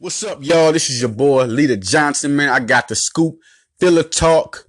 [0.00, 0.72] What's up, y'all?
[0.72, 2.48] This is your boy, Leader Johnson, man.
[2.48, 3.36] I got the scoop.
[3.78, 4.66] Philly Talk.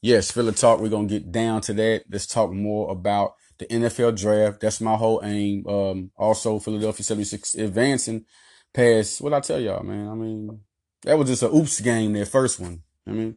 [0.00, 0.78] Yes, Philly Talk.
[0.78, 2.04] We're going to get down to that.
[2.08, 4.60] Let's talk more about the NFL draft.
[4.60, 5.66] That's my whole aim.
[5.66, 8.26] Um, also, Philadelphia 76 advancing
[8.72, 10.08] past, what I tell y'all, man.
[10.08, 10.60] I mean,
[11.02, 12.82] that was just a oops game, their first one.
[13.08, 13.36] I mean,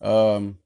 [0.00, 0.58] um,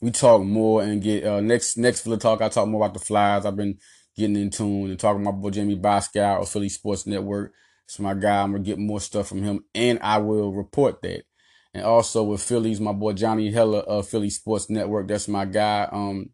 [0.00, 3.04] we talk more and get, uh, next, next Philly Talk, I talk more about the
[3.04, 3.44] flies.
[3.44, 3.76] I've been
[4.16, 7.52] getting in tune and talking about my boy Jamie Boscow of Philly Sports Network.
[7.90, 8.40] It's my guy.
[8.40, 11.24] I'm gonna get more stuff from him, and I will report that.
[11.74, 15.08] And also with Phillies, my boy Johnny Heller of Philly Sports Network.
[15.08, 15.88] That's my guy.
[15.90, 16.30] Um,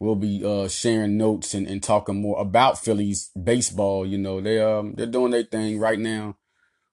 [0.00, 4.04] we'll be uh sharing notes and, and talking more about Phillies baseball.
[4.04, 6.38] You know, they um they're doing their thing right now.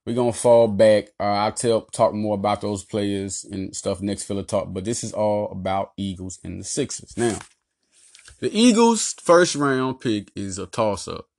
[0.05, 1.07] We're gonna fall back.
[1.19, 4.67] Uh, I'll tell talk more about those players and stuff next Philly talk.
[4.71, 7.17] But this is all about Eagles and the Sixers.
[7.17, 7.39] Now,
[8.41, 11.30] the Eagles' first round pick is a toss up.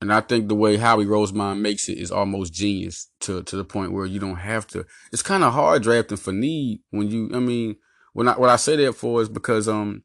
[0.00, 3.64] And I think the way Howie Roseman makes it is almost genius to to the
[3.64, 4.86] point where you don't have to.
[5.12, 7.30] It's kind of hard drafting for need when you.
[7.34, 7.76] I mean,
[8.12, 10.04] when I what I say that for is because um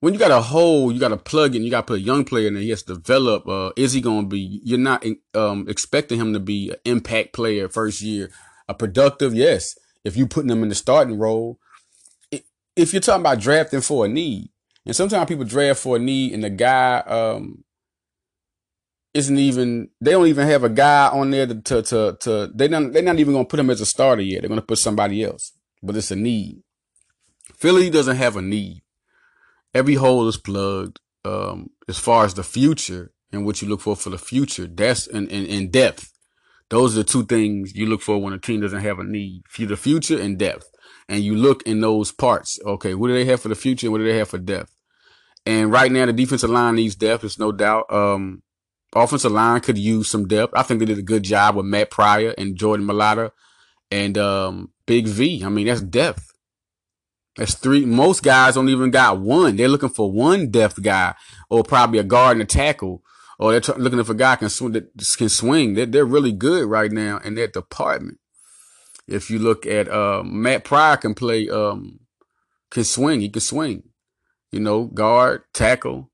[0.00, 1.62] when you got a hole, you got to plug in.
[1.62, 2.62] You got to put a young player in there.
[2.62, 3.46] He has to develop.
[3.46, 4.60] Uh, is he going to be?
[4.64, 5.04] You're not
[5.34, 8.30] um expecting him to be an impact player first year.
[8.68, 9.78] A productive, yes.
[10.04, 11.58] If you putting him in the starting role,
[12.76, 14.48] if you're talking about drafting for a need,
[14.86, 17.64] and sometimes people draft for a need, and the guy um
[19.12, 22.68] isn't even they don't even have a guy on there to to to, to they
[22.68, 24.42] not they're not even gonna put him as a starter yet.
[24.42, 25.52] They're gonna put somebody else.
[25.82, 26.62] But it's a need.
[27.54, 28.82] Philly doesn't have a need.
[29.74, 31.00] Every hole is plugged.
[31.24, 35.06] Um, as far as the future and what you look for for the future, that's
[35.06, 36.12] in, in, in depth.
[36.70, 39.42] Those are the two things you look for when a team doesn't have a need.
[39.48, 40.70] For the future and depth.
[41.08, 42.58] And you look in those parts.
[42.64, 44.74] Okay, what do they have for the future what do they have for depth?
[45.44, 47.92] And right now the defensive line needs depth, it's no doubt.
[47.92, 48.42] Um,
[48.94, 50.52] offensive line could use some depth.
[50.56, 53.30] I think they did a good job with Matt Pryor and Jordan Mailata
[53.90, 55.42] and um, Big V.
[55.44, 56.32] I mean, that's depth.
[57.36, 57.84] That's three.
[57.84, 59.56] Most guys don't even got one.
[59.56, 61.14] They're looking for one depth guy
[61.48, 63.02] or probably a guard and a tackle.
[63.38, 65.74] Or they're looking for a guy can swing that can swing.
[65.74, 68.18] They're, they're really good right now in that department.
[69.06, 72.00] If you look at uh, Matt Pryor can play, um,
[72.70, 73.20] can swing.
[73.20, 73.84] He can swing.
[74.52, 76.10] You know, guard, tackle.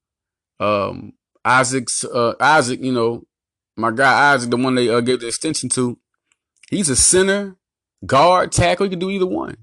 [0.61, 1.15] Um,
[1.47, 3.25] Isaac's uh, Isaac, you know,
[3.77, 5.97] my guy Isaac, the one they uh, gave the extension to,
[6.69, 7.57] he's a center,
[8.05, 8.84] guard, tackle.
[8.84, 9.56] He can do either one.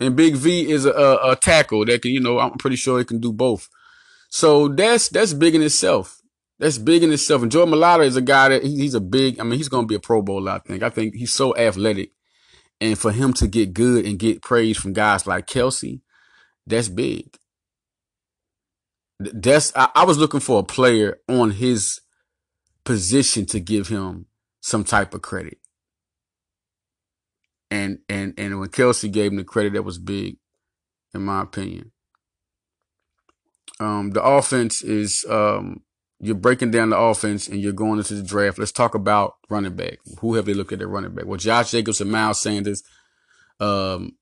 [0.00, 3.04] And Big V is a, a, tackle that can, you know, I'm pretty sure he
[3.04, 3.68] can do both.
[4.30, 6.20] So that's that's big in itself.
[6.58, 7.42] That's big in itself.
[7.42, 9.38] And Joe Mailata is a guy that he, he's a big.
[9.38, 10.52] I mean, he's going to be a Pro Bowler.
[10.52, 10.82] I think.
[10.82, 12.10] I think he's so athletic,
[12.80, 16.00] and for him to get good and get praise from guys like Kelce,
[16.66, 17.38] that's big
[19.32, 22.00] that's I, I was looking for a player on his
[22.84, 24.26] position to give him
[24.60, 25.58] some type of credit.
[27.70, 30.36] And and and when Kelce gave him the credit, that was big,
[31.14, 31.92] in my opinion.
[33.80, 35.82] Um, the offense is um,
[36.20, 38.58] you're breaking down the offense and you're going into the draft.
[38.58, 39.98] Let's talk about running back.
[40.20, 41.26] Who have they looked at their running back?
[41.26, 42.82] Well, Josh Jacobs and Miles Sanders.
[43.58, 44.12] Um,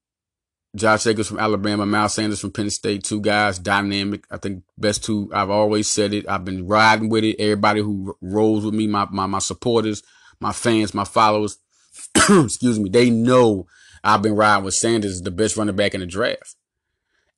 [0.76, 4.25] Josh Jacobs from Alabama, Miles Sanders from Penn State, two guys, dynamic.
[4.31, 5.28] I think best two.
[5.34, 6.28] I've always said it.
[6.28, 7.41] I've been riding with it.
[7.41, 10.03] Everybody who rolls with me, my, my, my supporters,
[10.38, 11.59] my fans, my followers,
[12.14, 13.66] excuse me, they know
[14.04, 16.54] I've been riding with Sanders, the best running back in the draft.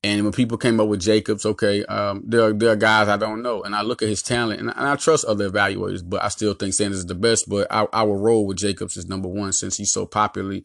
[0.05, 3.17] And when people came up with Jacobs, okay, um, there are, there are guys I
[3.17, 6.23] don't know, and I look at his talent, and, and I trust other evaluators, but
[6.23, 7.49] I still think Sanders is the best.
[7.49, 10.65] But I, I will roll with Jacobs as number one since he's so popularly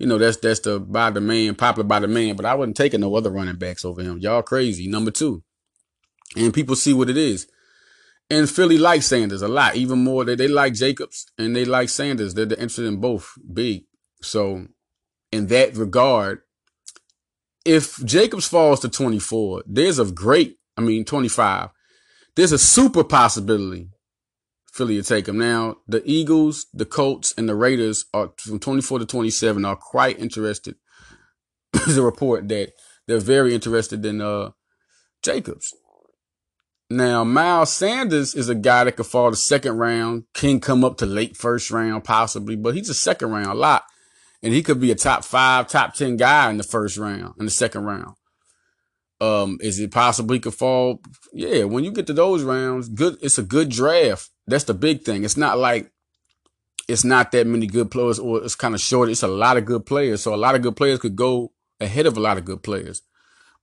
[0.00, 2.34] you know, that's that's the by the man, popular by the man.
[2.34, 4.16] But I wasn't taking no other running backs over him.
[4.18, 4.88] Y'all crazy.
[4.88, 5.42] Number two.
[6.34, 7.46] And people see what it is.
[8.30, 10.24] And Philly likes Sanders a lot, even more.
[10.24, 12.32] They, they like Jacobs and they like Sanders.
[12.32, 13.84] They're, they're interested in both big.
[14.22, 14.68] So
[15.32, 16.40] in that regard,
[17.66, 21.70] if Jacobs falls to 24, there's a great, I mean, 25,
[22.36, 23.88] there's a super possibility
[24.72, 25.38] Philly will take him.
[25.38, 30.18] Now, the Eagles, the Colts, and the Raiders are from 24 to 27 are quite
[30.18, 30.76] interested.
[31.72, 32.72] There's a report that
[33.06, 34.50] they're very interested in uh,
[35.22, 35.74] Jacobs.
[36.88, 40.96] Now, Miles Sanders is a guy that could fall to second round, can come up
[40.98, 43.84] to late first round possibly, but he's a second round a lot.
[44.42, 47.44] And he could be a top five, top 10 guy in the first round, in
[47.44, 48.14] the second round.
[49.20, 51.00] Um, is it possible he could fall?
[51.32, 53.18] Yeah, when you get to those rounds, good.
[53.20, 54.30] It's a good draft.
[54.50, 55.24] That's the big thing.
[55.24, 55.90] It's not like
[56.88, 59.08] it's not that many good players, or it's kind of short.
[59.08, 62.06] It's a lot of good players, so a lot of good players could go ahead
[62.06, 63.02] of a lot of good players.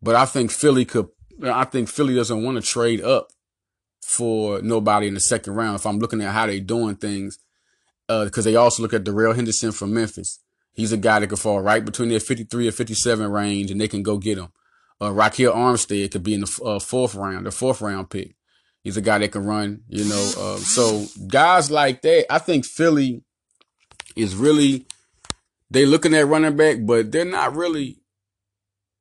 [0.01, 1.09] But I think Philly could.
[1.43, 3.29] I think Philly doesn't want to trade up
[4.01, 7.37] for nobody in the second round if I'm looking at how they're doing things.
[8.07, 10.39] Because uh, they also look at Darrell Henderson from Memphis.
[10.71, 13.89] He's a guy that could fall right between their 53 or 57 range, and they
[13.89, 14.47] can go get him.
[15.01, 18.36] Uh, Ryquell Armstead could be in the uh, fourth round, the fourth round pick.
[18.87, 20.31] He's a guy that can run, you know.
[20.37, 23.21] Uh, so guys like that, I think Philly
[24.15, 24.85] is really
[25.69, 27.99] they looking at running back, but they're not really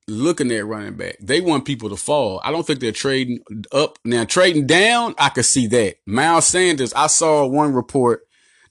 [0.09, 1.19] looking at running back.
[1.21, 2.41] They want people to fall.
[2.43, 3.39] I don't think they're trading
[3.71, 4.01] up.
[4.05, 5.99] Now trading down, I could see that.
[6.05, 8.23] Miles Sanders, I saw one report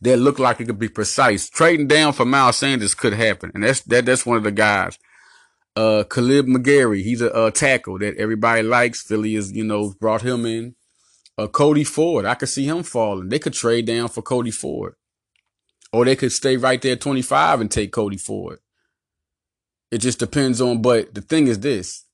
[0.01, 1.49] that looked like it could be precise.
[1.49, 3.53] Trading down for Miles Sanders could happen.
[3.53, 4.99] And that's that that's one of the guys.
[5.77, 9.01] Uh Kaleb McGary, he's a, a tackle that everybody likes.
[9.01, 10.74] Philly is, you know, brought him in.
[11.37, 13.29] Uh Cody Ford, I could see him falling.
[13.29, 14.95] They could trade down for Cody Ford.
[15.91, 18.59] Or they could stay right there 25 and take Cody Ford.
[19.91, 22.05] It just depends on, but the thing is this.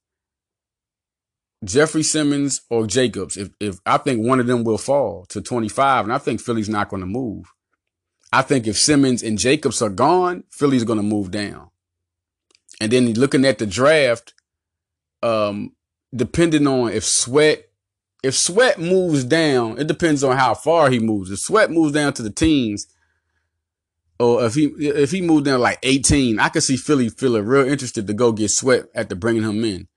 [1.64, 6.06] Jeffery Simmons or Jacobs, if, if I think one of them will fall to 25,
[6.06, 7.46] and I think Philly's not going to move.
[8.34, 11.70] I think if Simmons and Jacobs are gone, Philly's going to move down.
[12.80, 14.34] And then looking at the draft,
[15.22, 15.76] um,
[16.16, 17.71] depending on if Sweat,
[18.24, 21.32] if Sweat moves down, it depends on how far he moves.
[21.32, 22.88] If Sweat moves down to the teens,
[24.20, 27.68] or if he if he moved down like 18, I could see Philly feeling real
[27.68, 29.88] interested to go get Sweat after bringing him in.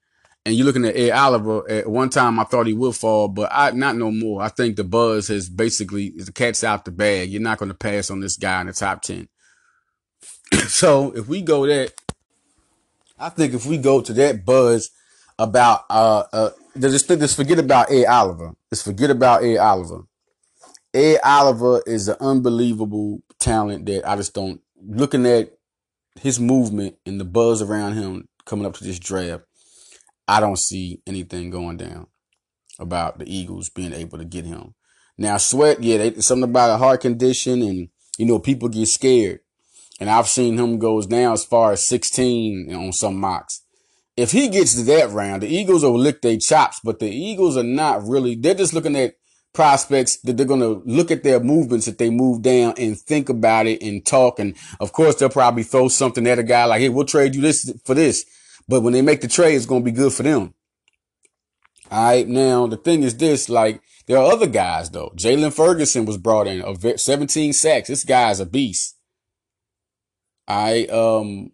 [0.47, 1.71] And you're looking at Ed Oliver.
[1.71, 4.43] At one time, I thought he would fall, but I not no more.
[4.43, 7.31] I think the buzz has basically the cat's out the bag.
[7.31, 9.29] You're not going to pass on this guy in the top ten.
[10.69, 11.93] so if we go that,
[13.19, 14.91] I think if we go to that buzz
[15.39, 18.05] about uh uh, just forget about A.
[18.07, 18.55] Oliver.
[18.73, 19.57] Just forget about A.
[19.59, 20.03] Oliver.
[20.95, 21.19] A.
[21.19, 24.61] Oliver is an unbelievable talent that I just don't.
[24.87, 25.53] Looking at
[26.21, 29.45] his movement and the buzz around him coming up to this draft,
[30.29, 32.07] I don't see anything going down
[32.79, 34.75] about the Eagles being able to get him.
[35.17, 37.89] Now, Sweat, yeah, they, something about a heart condition, and
[38.19, 39.41] you know people get scared.
[40.01, 43.64] And I've seen him goes down as far as 16 on some mocks.
[44.17, 47.57] If he gets to that round, the Eagles will lick their chops, but the Eagles
[47.57, 49.17] are not really, they're just looking at
[49.55, 53.29] prospects that they're going to look at their movements that they move down and think
[53.29, 54.39] about it and talk.
[54.39, 57.41] And of course, they'll probably throw something at a guy like, Hey, we'll trade you
[57.41, 58.27] this for this.
[58.69, 60.55] But when they make the trade, it's going to be good for them.
[61.91, 62.27] All right.
[62.27, 65.13] Now, the thing is this, like there are other guys though.
[65.17, 67.89] Jaylon Ferguson was brought in of 17 sacks.
[67.89, 68.97] This guy's a beast.
[70.47, 71.53] I, um,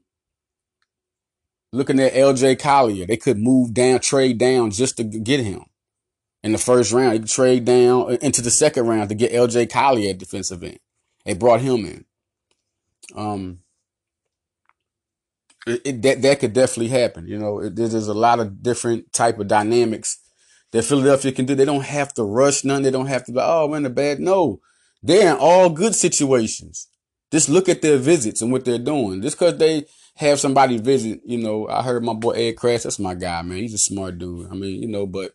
[1.72, 5.64] looking at LJ Collier, they could move down, trade down just to get him
[6.42, 7.12] in the first round.
[7.12, 10.80] He trade down into the second round to get LJ Collier at defensive end.
[11.24, 12.04] They brought him in.
[13.14, 13.60] Um,
[15.66, 17.26] it, it, that that could definitely happen.
[17.26, 20.18] You know, it, there's a lot of different type of dynamics
[20.72, 21.54] that Philadelphia can do.
[21.54, 22.82] They don't have to rush none.
[22.82, 24.20] They don't have to be, oh, we're in the bad.
[24.20, 24.60] No,
[25.02, 26.88] they're in all good situations.
[27.30, 29.22] Just look at their visits and what they're doing.
[29.22, 29.84] Just because they
[30.20, 32.82] have somebody visit, you know, I heard my boy Ed Kracz.
[32.82, 33.56] That's my guy, man.
[33.56, 34.50] He's a smart dude.
[34.50, 35.32] I mean, you know, but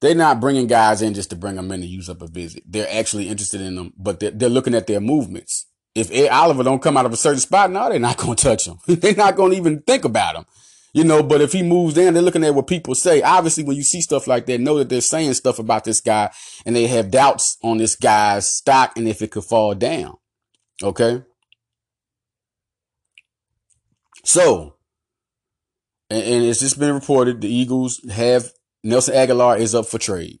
[0.00, 2.64] they're not bringing guys in just to bring them in to use up a visit.
[2.66, 5.66] They're actually interested in them, but they're, they're looking at their movements.
[5.94, 8.42] If Ed Oliver don't come out of a certain spot, no, they're not going to
[8.42, 8.78] touch him.
[8.88, 10.44] they're not going to even think about him.
[10.92, 13.22] You know, but if he moves down, they're looking at what people say.
[13.22, 16.32] Obviously, when you see stuff like that, know that they're saying stuff about this guy
[16.66, 20.16] and they have doubts on this guy's stock and if it could fall down.
[20.82, 21.22] Okay.
[24.28, 24.74] So,
[26.10, 28.52] and, and it's just been reported the Eagles have
[28.84, 30.38] Nelson Agholor is up for trade.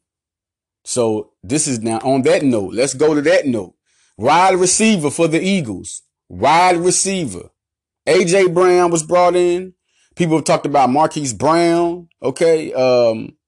[0.84, 2.74] So this is now on that note.
[2.74, 3.76] Let's go to that note.
[4.18, 6.02] Wide receiver for the Eagles.
[6.28, 7.48] Wide receiver.
[8.06, 9.72] AJ Brown was brought in.
[10.16, 12.10] People have talked about Marquise Brown.
[12.22, 12.74] Okay.
[12.74, 13.38] Um,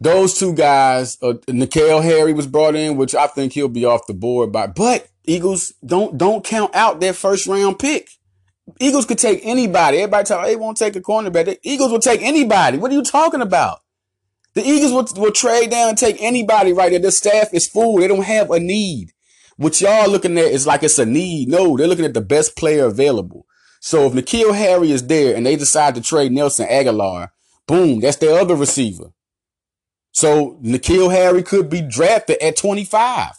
[0.00, 4.08] those two guys, uh, N'Keal Harry was brought in, which I think he'll be off
[4.08, 8.08] the board by, but Eagles don't, don't count out their first round pick.
[8.78, 9.98] Eagles could take anybody.
[9.98, 11.46] Everybody talk, they won't take a cornerback.
[11.46, 12.78] The Eagles will take anybody.
[12.78, 13.78] What are you talking about?
[14.54, 16.98] The Eagles will, will trade down and take anybody right there.
[16.98, 17.98] The staff is full.
[17.98, 19.12] They don't have a need.
[19.56, 21.48] What y'all looking at is like it's a need.
[21.48, 23.46] No, they're looking at the best player available.
[23.80, 27.28] So if N'Keal Harry is there and they decide to trade Nelson Agholor,
[27.66, 29.12] boom, that's their other receiver.
[30.12, 33.32] So N'Keal Harry could be drafted at 25.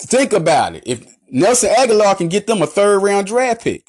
[0.00, 0.84] Think about it.
[0.86, 3.84] If Nelson Agholor can get them a third round draft pick,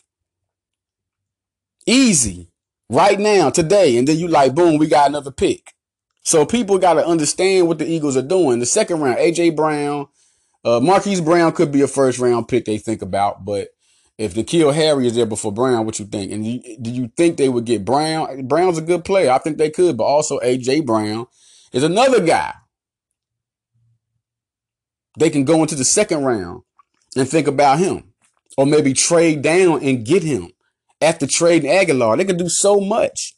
[1.85, 2.49] Easy.
[2.89, 3.97] Right now, today.
[3.97, 5.73] And then you like, boom, we got another pick.
[6.23, 8.59] So people got to understand what the Eagles are doing.
[8.59, 10.07] The second round, AJ Brown,
[10.63, 13.69] uh, Marquise Brown could be a first round pick they think about, but
[14.17, 16.31] if N'Keal Harry is there before Brown, what you think?
[16.31, 16.43] And
[16.81, 18.47] do you think they would get Brown?
[18.47, 19.31] Brown's a good player.
[19.31, 21.27] I think they could, but also AJ Brown
[21.73, 22.53] is another guy.
[25.17, 26.63] They can go into the second round
[27.15, 28.13] and think about him,
[28.57, 30.51] or maybe trade down and get him
[31.01, 32.17] after trading Agholor.
[32.17, 33.35] They can do so much.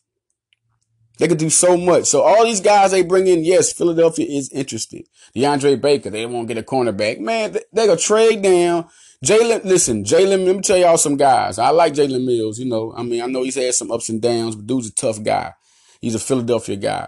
[1.17, 2.05] They could do so much.
[2.05, 5.07] So all these guys they bring in, yes, Philadelphia is interested.
[5.35, 7.19] DeAndre Baker, they won't get a cornerback.
[7.19, 8.87] Man, they, they gonna trade down.
[9.25, 11.57] Jalen, listen, Jalen, let me tell y'all some guys.
[11.57, 12.59] I like Jalen Mills.
[12.59, 14.93] You know, I mean, I know he's had some ups and downs, but dude's a
[14.93, 15.53] tough guy.
[15.99, 17.07] He's a Philadelphia guy.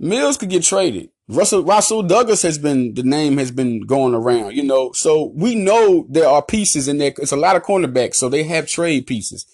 [0.00, 1.10] Mills could get traded.
[1.28, 4.92] Russell Rasul Douglas has been the name has been going around, you know.
[4.94, 7.12] So we know there are pieces in there.
[7.18, 9.46] It's a lot of cornerbacks, so they have trade pieces.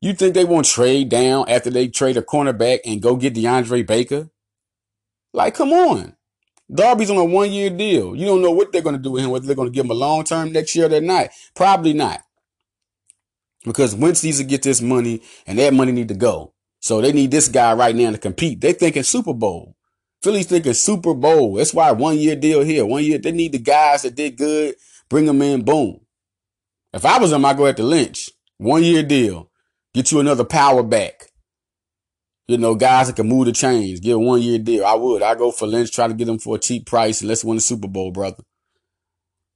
[0.00, 3.86] You think they won't trade down after they trade a cornerback and go get DeAndre
[3.86, 4.30] Baker?
[5.34, 6.16] Like, come on.
[6.72, 8.16] Darby's on a one year deal.
[8.16, 9.84] You don't know what they're going to do with him, whether they're going to give
[9.84, 11.28] him a long term next year or not.
[11.54, 12.22] Probably not.
[13.64, 16.54] Because Wentz needs to get this money and that money need to go.
[16.78, 18.62] So they need this guy right now to compete.
[18.62, 19.76] They're thinking Super Bowl.
[20.22, 21.54] Philly's thinking Super Bowl.
[21.54, 22.84] That's why one year deal here.
[22.84, 23.18] One year.
[23.18, 24.74] They need the guys that did good.
[25.08, 25.64] Bring them in.
[25.64, 26.00] Boom.
[26.92, 28.30] If I was them, I'd go at the Lynch.
[28.58, 29.50] One year deal.
[29.94, 31.30] Get you another power back.
[32.46, 34.00] You know, guys that can move the chains.
[34.00, 34.84] Get a one year deal.
[34.84, 35.22] I would.
[35.22, 37.56] I go for Lynch, try to get them for a cheap price, and let's win
[37.56, 38.42] the Super Bowl, brother.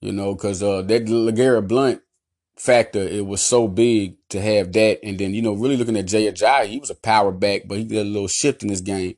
[0.00, 2.02] You know, because uh, that LeGarrette Blount
[2.56, 5.00] factor, it was so big to have that.
[5.02, 7.78] And then, you know, really looking at Jay Ajayi, he was a power back, but
[7.78, 9.16] he did a little shift in his game.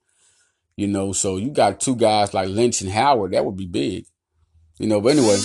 [0.76, 4.04] You know, so you got two guys like Lynch and Howard, that would be big.
[4.78, 5.38] You know, but anyway,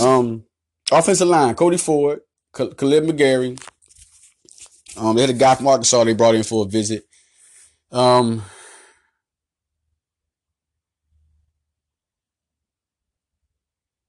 [0.00, 0.44] um,
[0.92, 2.20] offensive line, Cody Ford,
[2.52, 3.58] Kaleb McGary,
[4.96, 7.04] um, they had a guy from Arkansas they brought in for a visit.
[7.90, 8.42] Um,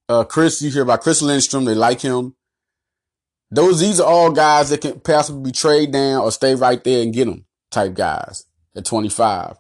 [0.08, 1.66] uh, Chris, you hear about Chris Lindstrom.
[1.66, 2.36] They like him.
[3.52, 7.02] Those, these are all guys that can possibly be trade down or stay right there
[7.02, 8.46] and get them type guys
[8.76, 9.56] at 25.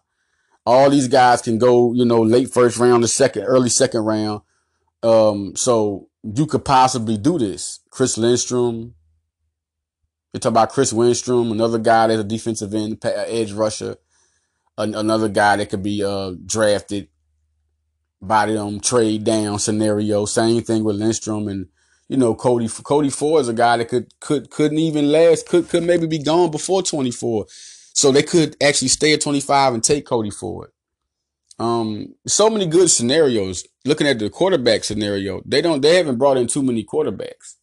[0.67, 4.41] All these guys can go, you know, late first round, the second, early second round.
[5.01, 7.79] Um, so you could possibly do this.
[7.89, 8.93] Chris Lindstrom,
[10.33, 13.95] you talk about Chris Winstrom, another guy that's a defensive end, edge rusher,
[14.77, 17.07] another guy that could be uh, drafted
[18.21, 20.25] by them trade down scenario.
[20.25, 21.67] Same thing with Lindstrom and
[22.09, 22.67] you know Cody.
[22.67, 25.47] Cody Ford is a guy that could could couldn't even last.
[25.47, 27.45] Could could maybe be gone before twenty four,
[27.97, 30.69] so they could actually stay at twenty five and take Cody Ford.
[31.57, 33.65] Um, so many good scenarios.
[33.85, 37.55] Looking at the quarterback scenario, they don't they haven't brought in too many quarterbacks.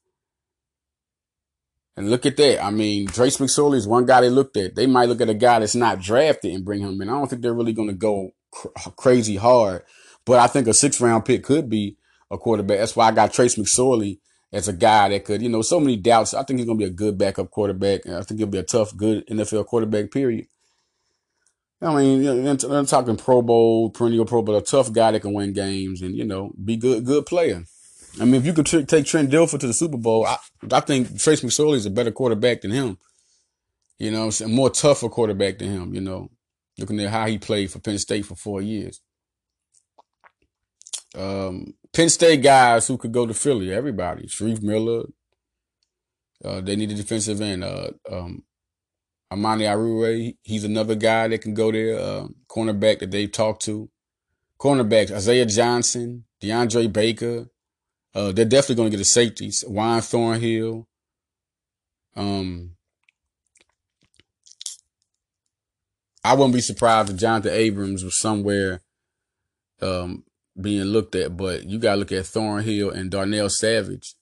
[1.97, 2.65] And look at that.
[2.65, 4.75] I mean, Trace McSorley is one guy they looked at.
[4.75, 7.09] They might look at a guy that's not drafted and bring him in.
[7.09, 9.85] I don't think they're really going to go cr- crazy hard,
[10.27, 11.97] but I think a six round pick could be
[12.33, 12.79] a quarterback.
[12.79, 14.19] That's why I got Trace McSorley
[14.55, 16.33] as a guy that could, you know, so many doubts.
[16.33, 18.07] I think he's going to be a good backup quarterback.
[18.07, 20.47] I think he'll be a tough, good NFL quarterback, period.
[21.83, 25.53] I mean, I'm talking Pro Bowl, perennial Pro Bowl, a tough guy that can win
[25.53, 27.65] games and, you know, be good, good player.
[28.21, 30.37] I mean, if you could tr- take Trent Dilfer to the Super Bowl, I,
[30.71, 32.97] I think Trace McSorley is a better quarterback than him.
[33.99, 35.95] You know, a more tougher quarterback than him.
[35.95, 36.31] You know,
[36.79, 39.01] looking at how he played for Penn State for four years.
[41.17, 44.27] Um, Penn State guys who could go to Philly, everybody.
[44.27, 45.05] Shareef Miller.
[46.45, 47.63] Uh, they need a defensive end.
[47.63, 48.43] Uh, um,
[49.31, 51.99] Amani Oruwariye, he's another guy that can go there.
[51.99, 53.89] Uh, cornerback that they've talked to.
[54.59, 57.47] Cornerbacks, Isaiah Johnson, DeAndre Baker,
[58.15, 59.51] uh, they're definitely going to get a safety.
[59.67, 60.87] Juan Thornhill.
[62.17, 62.73] Um,
[66.25, 68.83] I wouldn't be surprised if Jonathan Abrams was somewhere
[69.83, 70.25] um,
[70.61, 74.15] being looked at, but you got to look at Thornhill and Darnell Savage,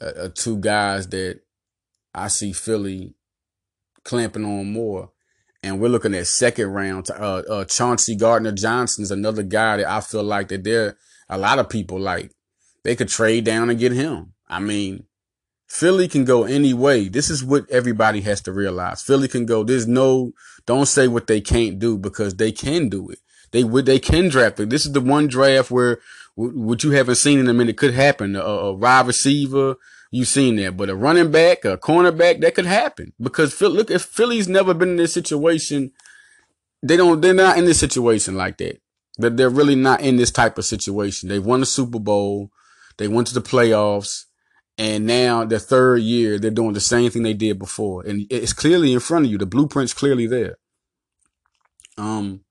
[0.00, 1.40] uh, uh, two guys that
[2.14, 3.14] I see Philly
[4.04, 5.10] clamping on more.
[5.62, 7.10] And we're looking at second round.
[7.10, 10.96] Uh, uh, Chauncey Gardner Johnson is another guy that I feel like that there
[11.28, 12.32] a lot of people like.
[12.82, 14.32] They could trade down and get him.
[14.48, 15.04] I mean,
[15.68, 17.08] Philly can go any way.
[17.08, 19.02] This is what everybody has to realize.
[19.02, 19.62] Philly can go.
[19.62, 20.32] There's no,
[20.66, 23.18] don't say what they can't do because they can do it.
[23.52, 24.70] They would, they can draft it.
[24.70, 25.98] This is the one draft where
[26.34, 28.36] what you haven't seen in a minute could happen.
[28.36, 29.76] A, a wide receiver,
[30.10, 33.90] you've seen that, but a running back, a cornerback, that could happen because Philly, look,
[33.90, 35.92] if Philly's never been in this situation,
[36.82, 38.80] they don't, they're not in this situation like that.
[39.18, 41.28] That they're really not in this type of situation.
[41.28, 42.50] They won the Super Bowl.
[42.96, 44.24] They went to the playoffs.
[44.78, 48.02] And now their third year, they're doing the same thing they did before.
[48.06, 49.36] And it's clearly in front of you.
[49.36, 50.56] The blueprint's clearly there.
[51.98, 52.44] Um,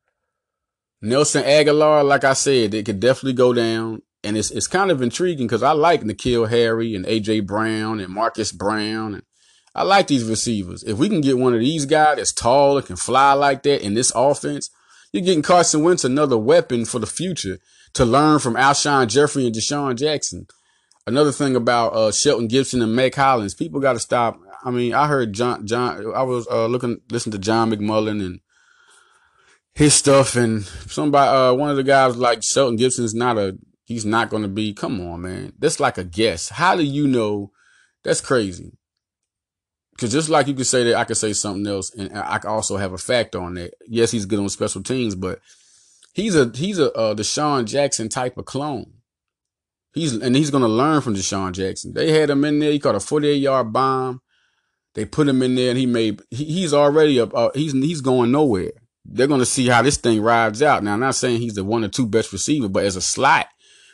[1.01, 4.01] Nelson Agholor, like I said, it could definitely go down.
[4.24, 8.13] And it's, it's kind of intriguing because I like N'Keal Harry and AJ Brown and
[8.13, 9.13] Marcus Brown.
[9.13, 9.24] And
[9.74, 10.84] I like these receivers.
[10.84, 13.82] If we can get one of these guys that's tall and can fly like that
[13.82, 14.70] in this offense,
[15.12, 17.60] You're getting Carson Wentz another weapon for the future
[17.94, 20.46] to learn from Alshon Jeffery and DeSean Jackson.
[21.08, 24.38] Another thing about uh, Shelton Gibson and Mack Hollins, people got to stop.
[24.63, 26.13] I mean, I heard John John.
[26.13, 28.41] I was uh, looking, listening to John McMullen and
[29.80, 33.58] his stuff, and somebody, uh, one of the guys like Shelton Gibson is not a.
[33.86, 34.74] He's not going to be.
[34.74, 35.54] Come on, man.
[35.58, 36.50] That's like a guess.
[36.50, 37.52] How do you know?
[38.04, 38.74] That's crazy.
[39.92, 42.50] Because just like you could say that, I could say something else, and I could
[42.50, 43.74] also have a fact on that.
[43.88, 45.40] Yes, he's good on special teams, but
[46.14, 48.92] he's a he's a uh, DeSean Jackson type of clone.
[49.94, 51.94] He's and he's gonna learn from DeSean Jackson.
[51.94, 52.74] They had him in there.
[52.74, 54.22] He caught a 48 yard bomb.
[54.94, 56.22] They put him in there, and he made.
[56.32, 57.34] He, he's already up.
[57.34, 58.72] Uh, he's he's going nowhere.
[59.12, 60.84] They're gonna see how this thing rides out.
[60.84, 63.48] Now, I'm not saying he's the one or two best receiver, but as a slot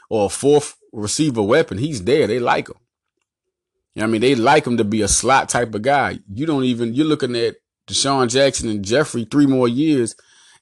[0.09, 2.27] or a fourth receiver weapon, he's there.
[2.27, 2.75] They like him.
[3.95, 6.19] You know I mean, they like him to be a slot type of guy.
[6.31, 7.55] You don't even, you're looking at
[7.87, 10.15] DeSean Jackson and Jeffery three more years,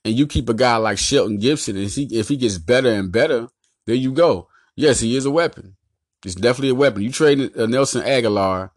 [0.04, 2.90] and you keep a guy like Shelton Gibson, and if he, if he gets better
[2.90, 3.48] and better,
[3.86, 4.48] there you go.
[4.76, 5.76] Yes, he is a weapon.
[6.22, 7.02] He's definitely a weapon.
[7.02, 8.70] You trade Nelson Agholor,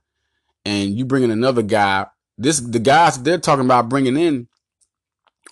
[0.66, 2.08] and you bring in another guy.
[2.38, 4.48] This the guys they're talking about bringing in.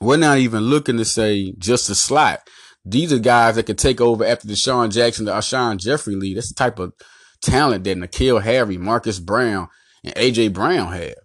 [0.01, 2.47] We're not even looking to say just a slot.
[2.83, 6.37] These are guys that could take over after DeSean Jackson, the Alshon Jeffery lead.
[6.37, 6.93] That's the type of
[7.41, 9.69] talent that N'Keal Harry, Marcus Brown,
[10.03, 11.15] and AJ Brown have.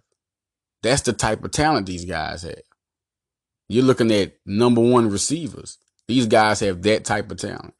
[0.81, 2.61] That's the type of talent these guys have.
[3.67, 5.77] You're looking at number one receivers.
[6.07, 7.73] These guys have that type of talent.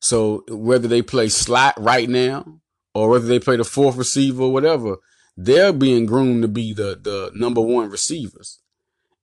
[0.00, 2.60] So whether they play slot right now
[2.94, 4.96] or whether they play the fourth receiver or whatever,
[5.36, 8.60] they're being groomed to be the, the number one receivers.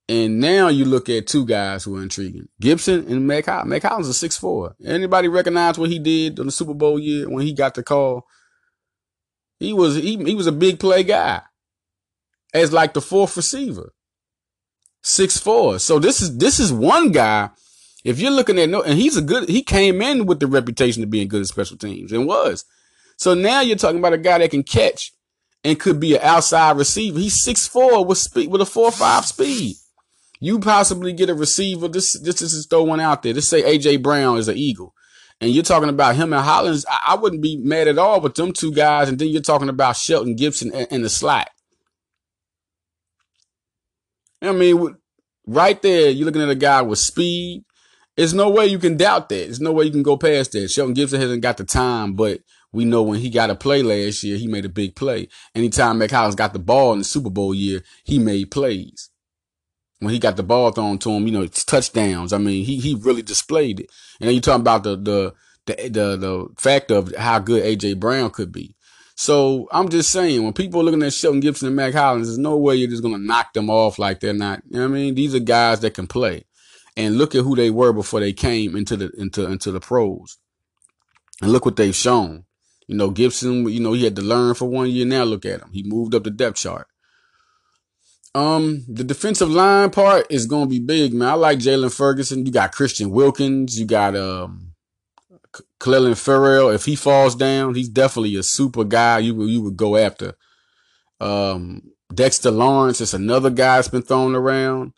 [0.08, 2.48] And now you look at two guys who are intriguing.
[2.60, 3.68] Gibson and Mack Hollins.
[3.68, 4.74] Mack Hollins is 6'4".
[4.84, 8.26] Anybody recognize what he did on the Super Bowl year when he got the call
[9.58, 11.42] he was he, he was a big play guy
[12.52, 13.92] as like the fourth receiver.
[15.02, 15.78] Six four.
[15.78, 17.50] So this is this is one guy.
[18.04, 19.48] If you're looking at no, and he's a good.
[19.48, 22.64] He came in with the reputation of being good at special teams and was.
[23.16, 25.12] So now you're talking about a guy that can catch
[25.64, 27.18] and could be an outside receiver.
[27.18, 29.76] He's six four with speed with a four five speed.
[30.40, 31.88] You possibly get a receiver.
[31.88, 33.34] This this, is throw one out there.
[33.34, 34.94] Let's say AJ Brown is an Eagle
[35.40, 38.34] and you're talking about him and Hollins, I, I, wouldn't be mad at all with
[38.34, 39.08] them two guys.
[39.08, 41.48] And then you're talking about Shelton Gibson in, the slot.
[44.40, 44.96] I mean,
[45.46, 47.64] right there, you're looking at a guy with speed.
[48.16, 49.34] There's no way you can doubt that.
[49.34, 50.70] There's no way you can go past that.
[50.70, 52.40] Shelton Gibson hasn't got the time, but
[52.72, 55.28] we know when he got a play last year, he made a big play.
[55.54, 59.10] Anytime Mack Hollins got the ball in the Super Bowl year, he made plays
[60.00, 62.32] when he got the ball thrown to him, you know, it's touchdowns.
[62.32, 63.90] I mean, he he really displayed it.
[64.20, 65.34] And then you talking about the the
[65.66, 68.74] the the, the fact of how good AJ Brown could be.
[69.18, 72.38] So I'm just saying, when people are looking at Shelton Gibson and Mack Hollins, there's
[72.38, 74.62] no way you're just gonna knock them off like they're not.
[74.68, 75.14] You know what I mean?
[75.14, 76.44] These are guys that can play.
[76.98, 80.38] And look at who they were before they came into the into into the pros.
[81.40, 82.44] And look what they've shown.
[82.86, 85.06] You know, Gibson, you know, he had to learn for one year.
[85.06, 85.70] Now look at him.
[85.72, 86.86] He moved up the depth chart.
[88.36, 91.28] Um, the defensive line part is gonna be big, man.
[91.30, 92.44] I like Jaylon Ferguson.
[92.44, 93.80] You got Christian Wilkins.
[93.80, 94.74] You got um,
[95.80, 96.68] Clelin Ferrell.
[96.68, 99.20] If he falls down, he's definitely a super guy.
[99.20, 100.34] You you would go after.
[101.18, 104.92] Um, Dexter Lawrence is another guy that's been thrown around.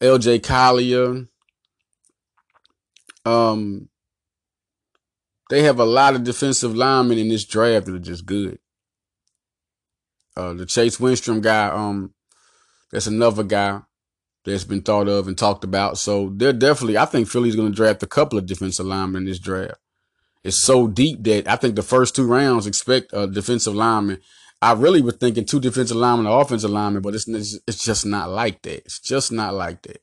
[0.00, 0.38] L.J.
[0.38, 1.26] Collier.
[3.26, 3.90] Um,
[5.50, 8.58] they have a lot of defensive linemen in this draft that are just good.
[10.34, 12.13] Uh, the Chase Winston guy, um,
[12.90, 13.80] that's another guy
[14.44, 15.98] that's been thought of and talked about.
[15.98, 19.28] So they're definitely, I think Philly's going to draft a couple of defensive linemen in
[19.28, 19.78] this draft.
[20.42, 24.20] It's so deep that I think the first two rounds expect a defensive lineman.
[24.60, 28.28] I really was thinking two defensive linemen or offensive linemen, but it's, it's just not
[28.30, 28.84] like that.
[28.84, 30.02] It's just not like that.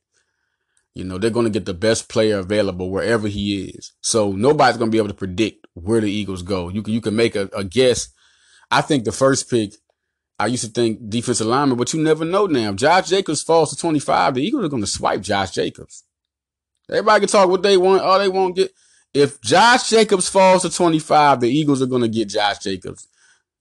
[0.94, 3.92] You know, they're going to get the best player available wherever he is.
[4.02, 6.68] So nobody's going to be able to predict where the Eagles go.
[6.68, 8.08] You can, you can make a, a guess.
[8.70, 9.74] I think the first pick
[10.42, 12.70] I used to think defensive lineman, but you never know now.
[12.70, 16.02] If Josh Jacobs falls to 25, the Eagles are going to swipe Josh Jacobs.
[16.90, 18.02] Everybody can talk what they want.
[18.02, 18.72] All they won't get.
[19.14, 23.06] If Josh Jacobs falls to 25, the Eagles are going to get Josh Jacobs.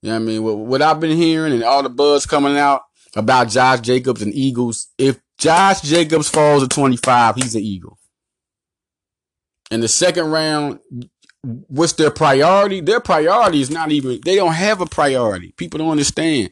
[0.01, 0.43] You know what I mean?
[0.43, 2.81] What, what I've been hearing and all the buzz coming out
[3.15, 7.99] about Josh Jacobs and Eagles, if Josh Jacobs falls to 25, he's an Eagle.
[9.69, 10.79] In the second round,
[11.43, 12.81] what's their priority?
[12.81, 15.53] Their priority is not even, they don't have a priority.
[15.57, 16.51] People don't understand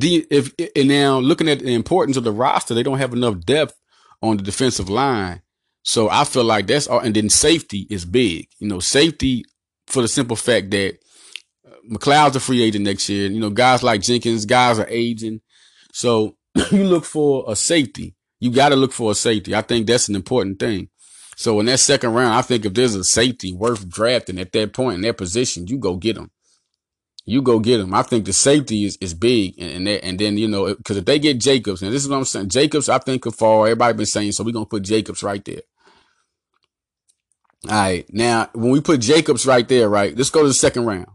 [0.00, 3.40] the if and now looking at the importance of the roster, they don't have enough
[3.40, 3.74] depth
[4.22, 5.42] on the defensive line.
[5.82, 7.00] So I feel like that's all.
[7.00, 8.48] And then safety is big.
[8.58, 9.44] You know, safety
[9.86, 10.98] for the simple fact that
[11.66, 13.30] uh, McLeod's a free agent next year.
[13.30, 15.40] You know, guys like Jenkins, guys are aging.
[15.92, 16.36] So
[16.72, 18.14] you look for a safety.
[18.40, 19.54] You got to look for a safety.
[19.54, 20.88] I think that's an important thing.
[21.36, 24.72] So in that second round, I think if there's a safety worth drafting at that
[24.72, 26.30] point in that position, you go get them.
[27.28, 27.92] You go get them.
[27.92, 31.04] I think the safety is, is big, and and, and then you know because if
[31.04, 33.64] they get Jacobs, and this is what I'm saying, Jacobs I think could fall.
[33.64, 34.44] Everybody been saying so.
[34.44, 35.62] We're gonna put Jacobs right there.
[37.68, 40.86] All right, now when we put Jacobs right there, right, let's go to the second
[40.86, 41.08] round.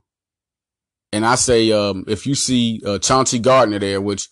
[1.13, 4.27] And I say, um, if you see uh, Chauncey Gardner there, which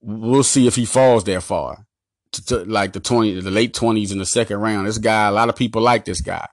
[0.00, 1.86] we'll see if he falls that far
[2.32, 4.86] to, to like the 20, the late 20s in the second round.
[4.86, 6.46] This guy, a lot of people like this guy.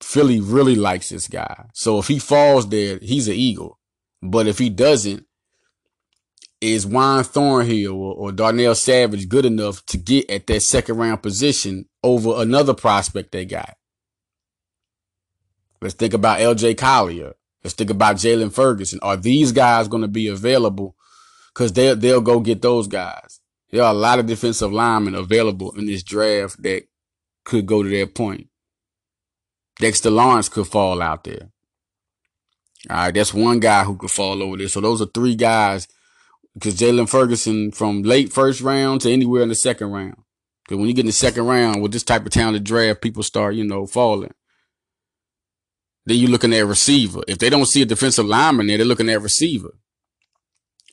[0.00, 1.66] Philly really likes this guy.
[1.72, 3.75] So if he falls there, he's an Eagle.
[4.22, 5.26] But if he doesn't,
[6.60, 11.22] is Juan Thornhill or, or Darnell Savage good enough to get at that second round
[11.22, 13.76] position over another prospect they got?
[15.80, 17.34] Let's think about LJ Collier.
[17.62, 19.00] Let's think about Jaylon Ferguson.
[19.02, 20.96] Are these guys going to be available?
[21.52, 23.40] Because they'll, they'll go get those guys.
[23.70, 26.84] There are a lot of defensive linemen available in this draft that
[27.44, 28.48] could go to that point.
[29.78, 31.50] Dexter Lawrence could fall out there.
[32.88, 34.68] All right, that's one guy who could fall over there.
[34.68, 35.88] So those are three guys.
[36.54, 40.16] Because Jaylon Ferguson from late first round to anywhere in the second round.
[40.64, 43.22] Because when you get in the second round with this type of talented draft, people
[43.22, 44.32] start, you know, falling.
[46.06, 47.20] Then you're looking at receiver.
[47.28, 49.72] If they don't see a defensive lineman there, they're looking at receiver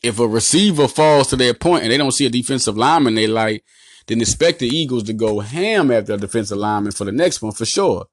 [0.04, 3.26] if a receiver falls to their point and they don't see a defensive lineman they
[3.26, 3.64] like,
[4.06, 7.54] then expect the Eagles to go ham after a defensive lineman for the next one
[7.54, 8.06] for sure.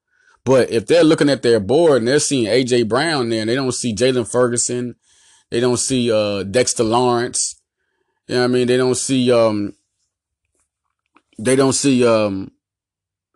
[0.45, 3.55] But if they're looking at their board and they're seeing AJ Brown there and they
[3.55, 4.97] don't see Jaylon Ferguson,
[5.51, 7.61] they don't see uh, Dexter Lawrence,
[8.27, 8.67] you know what I mean?
[8.69, 9.75] They don't see um
[11.37, 12.53] they don't see um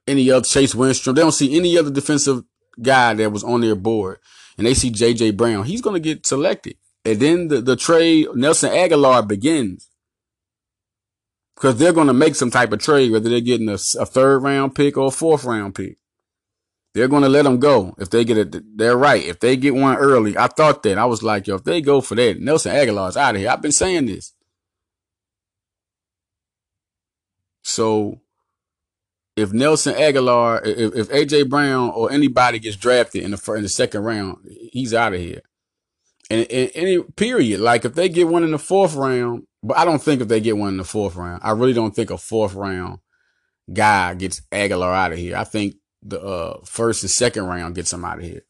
[0.06, 1.14] any other Chase Winston.
[1.16, 2.44] They don't see any other defensive
[2.80, 4.18] guy that was on their board.
[4.56, 5.64] And they see JJ Brown.
[5.64, 6.76] He's gonna get selected.
[7.04, 9.88] And then the, the trade, Nelson Agholor begins.
[11.54, 14.42] Because they're going to make some type of trade, whether they're getting a, a, third
[14.42, 15.98] round pick or a fourth round pick.
[16.94, 17.94] They're going to let them go.
[17.98, 19.24] If they get it, they're right.
[19.24, 20.96] If they get one early, I thought that.
[20.96, 23.50] I was like, yo, if they go for that, Nelson Agholor's out of here.
[23.50, 24.33] I've been saying this.
[27.64, 28.20] So
[29.37, 33.68] if Nelson Agholor, if, if AJ Brown or anybody gets drafted in the in the
[33.68, 34.38] second round,
[34.72, 35.40] he's out of here
[36.30, 37.61] And, in any period.
[37.61, 40.40] Like if they get one in the fourth round, but I don't think if they
[40.40, 43.00] get one in the fourth round, I really don't think a fourth round
[43.72, 45.37] guy gets Agholor out of here.
[45.37, 48.42] I think the uh, first and second round gets him out of here.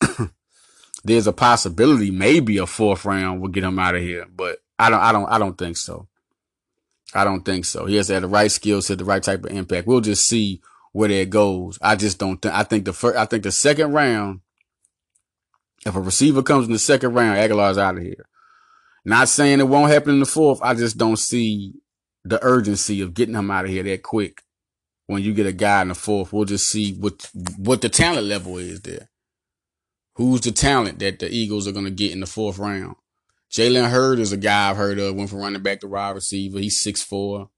[1.04, 4.88] There's a possibility maybe a fourth round will get him out of here, but I
[4.88, 6.08] don't, I don't, I don't think so.
[7.14, 7.86] I don't think so.
[7.86, 9.86] He has to have the right skills, set, the right type of impact.
[9.86, 11.78] We'll just see where that goes.
[11.82, 12.54] I just don't think.
[12.54, 14.40] I think the first, I think the second round
[15.84, 18.26] if a receiver comes in the second round, Agholor's out of here.
[19.04, 20.60] Not saying it won't happen in the fourth.
[20.62, 21.74] I just don't see
[22.24, 24.42] the urgency of getting him out of here that quick.
[25.12, 28.26] When you get a guy in the fourth, we'll just see what what the talent
[28.26, 29.08] level is there.
[30.14, 32.96] Who's the talent that the Eagles are going to get in the fourth round?
[33.50, 35.14] Jalen Hurd is a guy I've heard of.
[35.14, 36.58] Went from running back to wide receiver.
[36.58, 37.50] He's six four.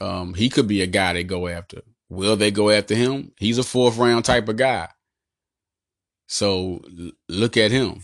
[0.00, 1.82] Um, he could be a guy they go after.
[2.08, 3.32] Will they go after him?
[3.38, 4.88] He's a fourth round type of guy.
[6.26, 6.82] So
[7.28, 8.02] look at him.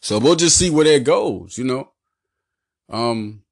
[0.00, 1.90] So we'll just see where that goes, you know.
[2.88, 3.42] Um,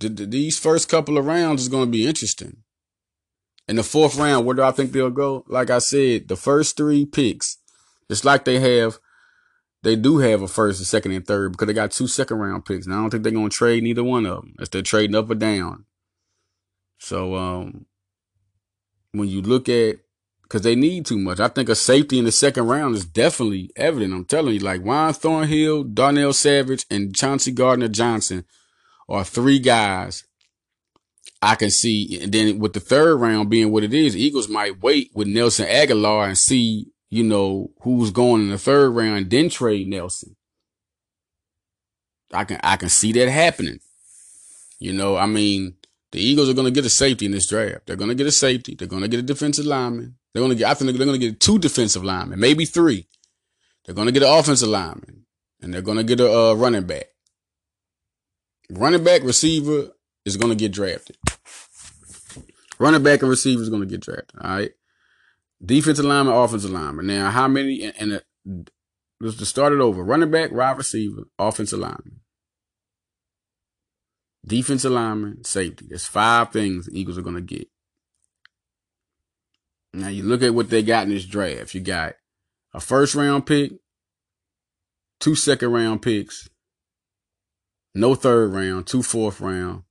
[0.00, 2.58] the, the, these first couple of rounds is going to be interesting.
[3.66, 5.44] In the fourth round, where do I think they'll go?
[5.46, 7.58] Like I said, the first three picks,
[8.08, 8.98] it's like they have,
[9.82, 12.64] they do have a first, a second, and third because they got two second round
[12.64, 12.86] picks.
[12.86, 15.16] And I don't think they're going to trade neither one of them if they're trading
[15.16, 15.84] up or down.
[16.98, 17.86] So, um,
[19.12, 19.96] when you look at
[20.48, 21.40] because they need too much.
[21.40, 24.14] I think a safety in the second round is definitely evident.
[24.14, 28.46] I'm telling you, like Juan Thornhill, Darnell Savage, and Chauncey Gardner Johnson
[29.08, 30.24] are three guys
[31.40, 32.20] I can see.
[32.20, 35.66] And then with the third round being what it is, Eagles might wait with Nelson
[35.66, 40.36] Agholor and see, you know, who's going in the third round, then trade Nelson.
[42.32, 43.80] I can I can see that happening.
[44.80, 45.74] You know, I mean,
[46.12, 47.86] the Eagles are going to get a safety in this draft.
[47.86, 48.74] They're going to get a safety.
[48.74, 50.16] They're going to get a defensive lineman.
[50.32, 53.06] They're going to get, I think they're going to get two defensive linemen, maybe three.
[53.84, 55.24] They're going to get an offensive lineman
[55.60, 57.06] and they're going to get a running back.
[58.70, 59.88] Running back receiver
[60.24, 61.16] is going to get drafted.
[62.78, 64.38] Running back and receiver is going to get drafted.
[64.40, 64.70] All right.
[65.64, 67.06] Defensive lineman, offensive lineman.
[67.06, 67.82] Now, how many?
[67.82, 68.70] And, and uh,
[69.20, 70.04] let's just start it over.
[70.04, 72.20] Running back, wide receiver, offensive lineman.
[74.46, 75.86] Defensive lineman, safety.
[75.88, 77.68] There's five things the Eagles are going to get.
[79.92, 81.74] Now you look at what they got in this draft.
[81.74, 82.14] You got
[82.72, 83.72] a first round pick,
[85.18, 86.48] two second round picks,
[87.98, 89.82] no third round, two fourth round,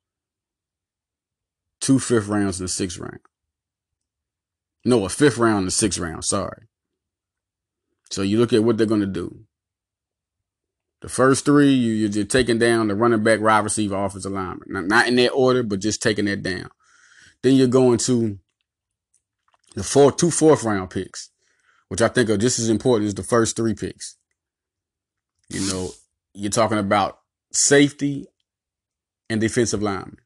[1.81, 3.19] two fifth rounds, and a sixth round.
[4.85, 6.23] No, a fifth round and a sixth round.
[6.23, 6.67] Sorry.
[8.09, 9.41] So you look at what they're going to do.
[11.01, 14.67] The first three, you, you're taking down the running back, wide receiver, offensive lineman.
[14.67, 16.69] Not, not in that order, but just taking that down.
[17.43, 18.39] Then you're going to
[19.75, 21.29] the four, two fourth round picks,
[21.89, 24.17] which I think are just as important as the first three picks.
[25.49, 25.89] You know,
[26.33, 27.16] you're talking about
[27.51, 28.25] safety
[29.29, 30.17] and defensive lineman.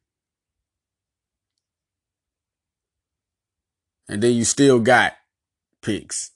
[4.07, 5.13] And then you still got
[5.81, 6.31] picks.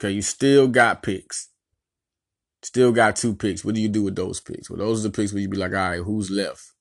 [0.00, 1.48] Okay, you still got picks.
[2.62, 3.64] Still got two picks.
[3.64, 4.68] What do you do with those picks?
[4.68, 6.72] Well, those are the picks where you be like, all right, who's left?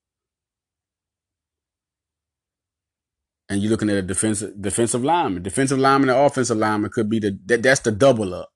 [3.49, 5.43] And you're looking at a defensive defensive lineman.
[5.43, 8.49] Defensive lineman and offensive lineman could be the that, that's the double up.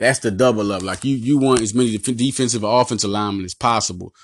[0.00, 0.82] That's the double up.
[0.82, 4.14] Like you you want as many defensive or offensive linemen as possible.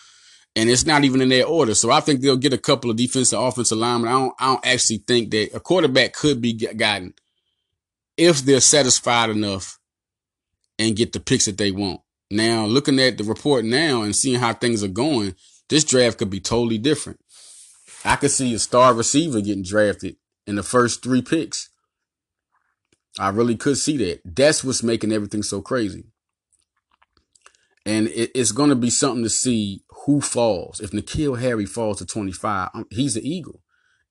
[0.57, 1.75] And it's not even in their order.
[1.75, 4.09] So I think they'll get a couple of defensive offensive linemen.
[4.09, 7.13] I don't I don't actually think that a quarterback could be gotten
[8.17, 9.79] if they're satisfied enough
[10.79, 12.01] and get the picks that they want.
[12.31, 15.35] Now, looking at the report now and seeing how things are going,
[15.69, 17.21] this draft could be totally different.
[18.05, 21.69] I could see a star receiver getting drafted in the first three picks.
[23.19, 24.21] I really could see that.
[24.25, 26.05] That's what's making everything so crazy.
[27.85, 30.81] And it, it's going to be something to see who falls.
[30.81, 33.61] If N'Keal Harry falls to 25, um, he's an Eagle.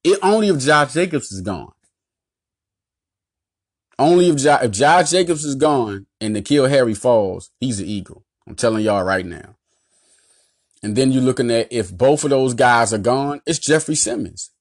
[0.04, 1.74] It only if Josh Jacobs is gone.
[3.98, 8.26] Only if, if Josh Jacobs is gone and N'Keal Harry falls, he's an Eagle.
[8.48, 9.56] I'm telling y'all right now.
[10.84, 14.52] And then you're looking at if both of those guys are gone, it's Jeffery Simmons.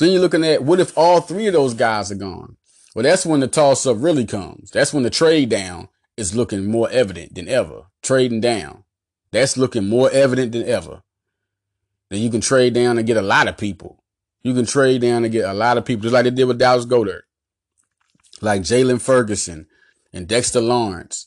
[0.00, 2.56] Then you're looking at what if all three of those guys are gone?
[2.94, 4.70] Well, that's when the toss up really comes.
[4.70, 7.82] That's when the trade down is looking more evident than ever.
[8.02, 8.84] Trading down.
[9.30, 11.02] That's looking more evident than ever.
[12.08, 14.02] Then you can trade down and get a lot of people.
[14.42, 16.58] You can trade down and get a lot of people, just like they did with
[16.58, 17.22] Dallas Goedert,
[18.40, 19.66] like Jaylon Ferguson
[20.14, 21.26] and Dexter Lawrence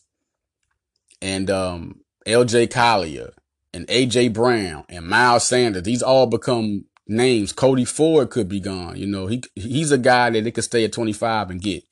[1.22, 2.68] and um, L.J.
[2.68, 3.34] Collier
[3.72, 4.30] and A.J.
[4.30, 5.84] Brown and Miles Sanders.
[5.84, 7.54] These all become names.
[7.54, 8.98] Cody Ford could be gone.
[8.98, 11.84] You know, he he's a guy that they could stay at 25 and get.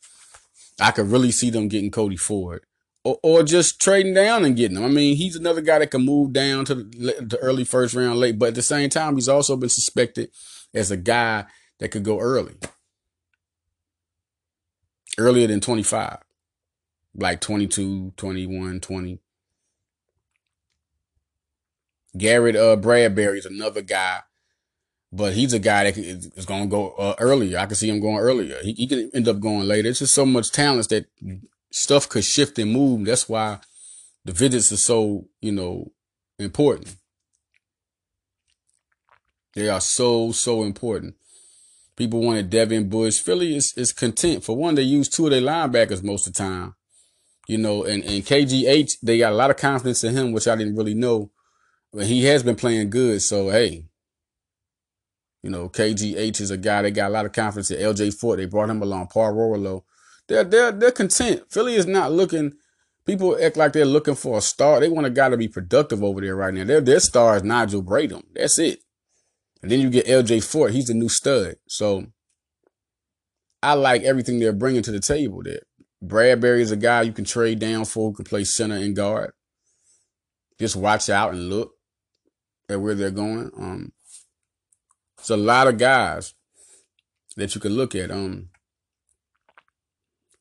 [0.79, 2.65] I could really see them getting Cody Ford.
[3.03, 4.83] Or, or just trading down and getting him.
[4.83, 8.19] I mean, he's another guy that can move down to the, the early first round
[8.19, 10.29] late, but at the same time, he's also been suspected
[10.73, 11.45] as a guy
[11.79, 12.53] that could go early.
[15.17, 16.19] Earlier than 25.
[17.15, 19.19] Like 22, 21, 20.
[22.17, 24.19] Garrett uh, Bradbury is another guy,
[25.11, 27.57] but he's a guy that is going to go uh, earlier.
[27.57, 28.57] I can see him going earlier.
[28.61, 29.89] He, he could end up going later.
[29.89, 31.05] It's just so much talent that
[31.71, 33.05] stuff could shift and move.
[33.05, 33.59] That's why
[34.23, 35.91] the visits are so, you know,
[36.39, 36.95] important.
[39.53, 41.15] They are so, so important.
[41.97, 43.19] People wanted Devin Bush.
[43.19, 44.45] Philly is, is content.
[44.45, 46.75] For one, they use two of their linebackers most of the time.
[47.47, 50.55] You know, and, and KGH, they got a lot of confidence in him, which I
[50.55, 51.31] didn't really know.
[51.91, 53.21] But he has been playing good.
[53.21, 53.87] So, hey,
[55.43, 58.37] you know, KGH is a guy that got a lot of confidence in LJ Fort.
[58.37, 59.83] They brought him along, Paul Worrilow.
[60.27, 61.43] They're, they're, they're content.
[61.49, 62.53] Philly is not looking,
[63.05, 64.79] people act like they're looking for a star.
[64.79, 66.63] They want a guy to be productive over there right now.
[66.63, 68.23] Their, their star is Nigel Bradham.
[68.33, 68.79] That's it.
[69.61, 70.71] And then you get LJ Fort.
[70.71, 71.55] He's a new stud.
[71.67, 72.05] So
[73.63, 75.61] I like everything they're bringing to the table there.
[76.01, 79.33] Bradbury is a guy you can trade down for can play center and guard.
[80.59, 81.73] Just watch out and look
[82.69, 83.51] at where they're going.
[83.57, 83.91] Um,
[85.21, 86.33] it's a lot of guys
[87.37, 88.09] that you could look at.
[88.09, 88.49] Um,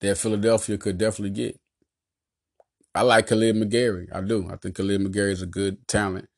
[0.00, 1.60] that Philadelphia could definitely get.
[2.94, 4.06] I like Khalid McGarry.
[4.10, 4.48] I do.
[4.50, 6.28] I think Khalid McGarry is a good talent.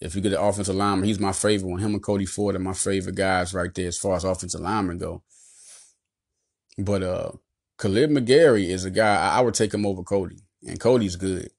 [0.00, 1.80] If you get an offensive lineman, he's my favorite one.
[1.80, 4.96] Him and Cody Ford are my favorite guys right there as far as offensive linemen
[4.96, 5.22] go.
[6.78, 7.32] But uh
[7.78, 10.38] Kaleb McGary is a guy I, I would take him over Cody.
[10.66, 11.50] And Cody's good.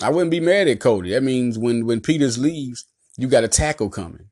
[0.00, 1.10] I wouldn't be mad at Cody.
[1.10, 2.86] That means when when Peters leaves,
[3.18, 4.27] you got a tackle coming.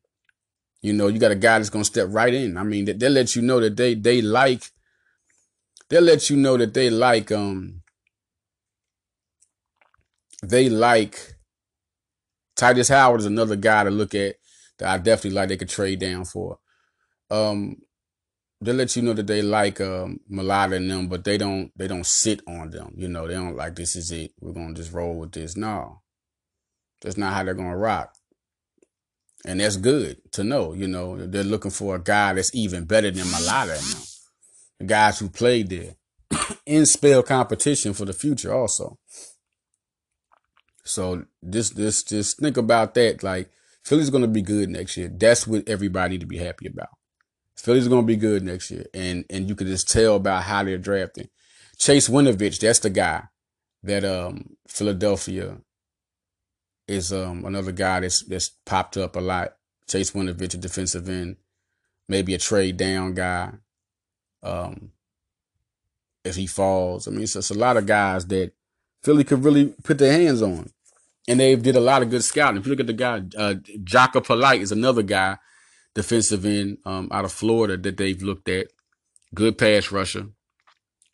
[0.86, 2.56] You know, you got a guy that's gonna step right in.
[2.56, 4.70] I mean, they, they let you know that they they like
[5.88, 7.82] they'll let you know that they like um
[10.44, 11.34] they like
[12.56, 14.36] Tytus Howard is another guy to look at
[14.78, 16.60] that I definitely like they could trade down for.
[17.32, 17.78] Um,
[18.60, 21.88] they let you know that they like um Mailata and them, but they don't they
[21.88, 22.92] don't sit on them.
[22.96, 24.34] You know, they don't like this is it.
[24.40, 25.56] We're gonna just roll with this.
[25.56, 26.02] No.
[27.02, 28.15] That's not how they're gonna rock.
[29.46, 31.16] And that's good to know, you know.
[31.26, 33.78] They're looking for a guy that's even better than them.
[34.78, 35.94] The guys who played there.
[36.66, 38.98] in spell competition for the future also.
[40.84, 43.22] So this this just think about that.
[43.22, 43.50] Like
[43.84, 45.08] Philly's gonna be good next year.
[45.08, 46.90] That's what everybody to be happy about.
[47.56, 48.86] Philly's gonna be good next year.
[48.94, 51.28] And and you can just tell about how they're drafting.
[51.78, 53.24] Chase Winovich, that's the guy
[53.82, 55.58] that um Philadelphia
[56.88, 59.56] is um another guy that's that's popped up a lot.
[59.88, 61.36] Chase Winovich, a defensive end,
[62.08, 63.52] maybe a trade down guy.
[64.42, 64.92] Um,
[66.24, 68.52] if he falls, I mean, it's, it's a lot of guys that
[69.04, 70.70] Philly could really put their hands on,
[71.28, 72.60] and they did a lot of good scouting.
[72.60, 75.38] If you look at the guy, uh, Jachai Polite is another guy,
[75.94, 78.68] defensive end um, out of Florida that they've looked at.
[79.34, 80.28] Good pass rusher,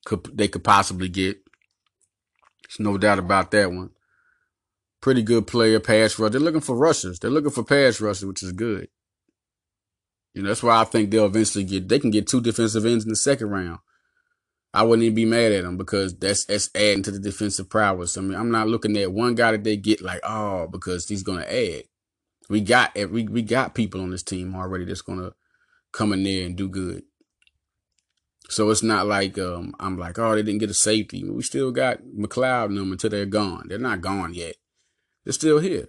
[0.05, 1.39] could they could possibly get.
[2.63, 3.91] There's no doubt about that one
[5.03, 6.33] pretty good player, pass rush.
[6.33, 7.19] They're looking for rushers.
[7.19, 8.89] They're looking for pass rushers, which is good.
[10.33, 13.05] You know, that's why I think they'll eventually get, they can get two defensive ends
[13.05, 13.81] in the second round.
[14.73, 18.17] I wouldn't even be mad at them because that's, that's adding to the defensive prowess.
[18.17, 21.23] I mean, I'm not looking at one guy that they get like, oh, because he's
[21.23, 21.83] going to add.
[22.49, 25.35] We got, we, we got people on this team already that's going to
[25.93, 27.03] come in there and do good.
[28.49, 31.25] So it's not like um, I'm like, oh, they didn't get a safety.
[31.25, 33.67] We still got McLeod and them until they're gone.
[33.69, 34.57] They're not gone yet.
[35.25, 35.89] They're still here.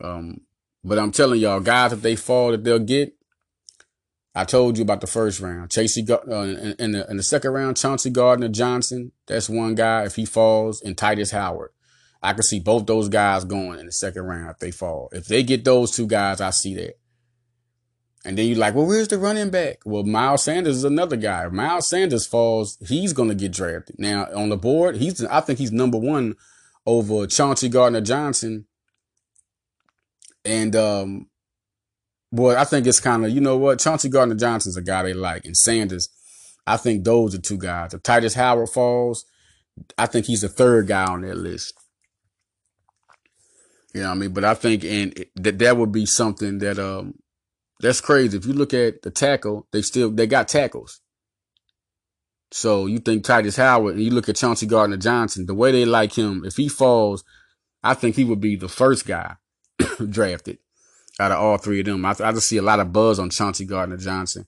[0.00, 0.42] Um,
[0.84, 3.14] but I'm telling y'all, guys, if they fall, that they'll get.
[4.34, 5.70] I told you about the first round.
[5.70, 9.12] Chasey uh, in, in, the in the second round, Chauncey Gardner Johnson.
[9.26, 10.04] That's one guy.
[10.04, 11.70] If he falls, and Tytus Howard,
[12.22, 15.08] I can see both those guys going in the second round if they fall.
[15.12, 16.98] If they get those two guys, I see that.
[18.26, 19.78] And then you're like, well, where's the running back?
[19.84, 21.46] Well, Miles Sanders is another guy.
[21.46, 23.96] If Miles Sanders falls, he's going to get drafted.
[23.98, 26.34] Now on the board, he's I think he's number one
[26.86, 28.66] over Chauncey Gardner Johnson.
[30.44, 31.26] And um
[32.32, 33.80] boy, I think it's kind of, you know what?
[33.80, 35.44] Chauncey Gardner Johnson's a guy they like.
[35.44, 36.08] And Sanders,
[36.66, 37.94] I think those are two guys.
[37.94, 39.24] If Tytus Howard falls,
[39.98, 41.74] I think he's the third guy on that list.
[43.94, 44.32] You know what I mean?
[44.32, 47.14] But I think and that that would be something that um
[47.80, 48.36] that's crazy.
[48.36, 51.00] If you look at the tackle, they still they got tackles.
[52.50, 55.84] So you think Tytus Howard and you look at Chauncey Gardner Johnson, the way they
[55.84, 57.24] like him, if he falls,
[57.82, 59.36] I think he would be the first guy
[60.10, 60.58] drafted
[61.18, 62.04] out of all three of them.
[62.04, 64.46] I, I just see a lot of buzz on Chauncey Gardner Johnson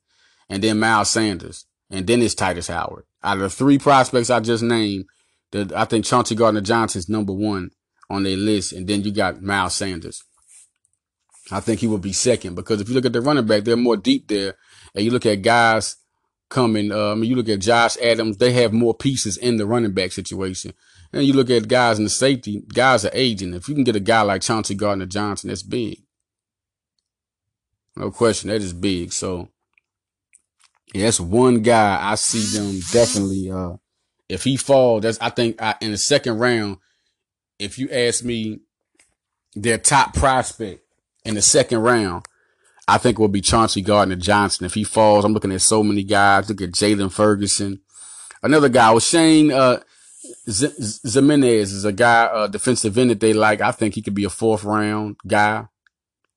[0.48, 3.04] and then Miles Sanders and then it's Tytus Howard.
[3.22, 5.06] Out of the three prospects I just named,
[5.50, 7.70] the, I think Chauncey Gardner Johnson's number one
[8.11, 8.72] on their list.
[8.72, 10.22] And then you got Miles Sanders.
[11.50, 13.76] I think he will be second because if you look at the running back, they're
[13.76, 14.54] more deep there.
[14.94, 15.96] And you look at guys
[16.48, 16.92] coming.
[16.92, 19.92] Uh, I mean, you look at Josh Adams, they have more pieces in the running
[19.92, 20.72] back situation.
[21.12, 23.54] And you look at guys in the safety, guys are aging.
[23.54, 26.02] If you can get a guy like Chauncey Gardner Johnson, that's big.
[27.96, 29.12] No question, that is big.
[29.12, 29.48] So,
[30.94, 33.50] yeah, that's one guy I see them definitely.
[33.50, 33.76] Uh,
[34.28, 36.78] if he falls, that's I think I, in the second round.
[37.58, 38.61] If you ask me,
[39.54, 40.82] their top prospect
[41.24, 42.26] in the second round,
[42.88, 44.64] I think will be Chauncey Gardner Johnson.
[44.64, 46.48] If he falls, I'm looking at so many guys.
[46.48, 47.81] Look at Jaylon Ferguson.
[48.42, 49.81] Another guy was Shane uh,
[50.48, 50.74] Z-
[51.07, 53.61] Ximines is a guy, uh, defensive end that they like.
[53.61, 55.66] I think he could be a fourth round guy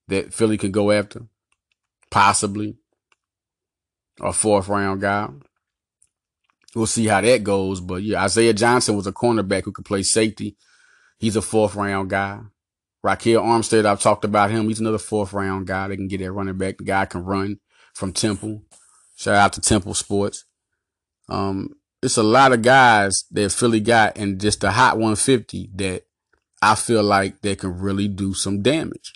[0.08, 1.22] that Philly could go after,
[2.10, 2.76] possibly
[4.20, 5.28] a fourth round guy.
[6.74, 7.80] We'll see how that goes.
[7.80, 10.56] But yeah, Isaiah Johnson was a cornerback who could play safety.
[11.18, 12.40] He's a fourth round guy.
[13.04, 14.68] Ryquell Armstead, I've talked about him.
[14.68, 15.88] He's another fourth round guy.
[15.88, 16.78] They can get that running back.
[16.78, 17.58] The guy can run
[17.94, 18.62] from Temple.
[19.16, 20.44] Shout out to Temple Sports.
[21.28, 21.70] Um,
[22.02, 26.02] it's a lot of guys that Philly got and just the hot 150 that
[26.60, 29.12] I feel like they can really do some damage.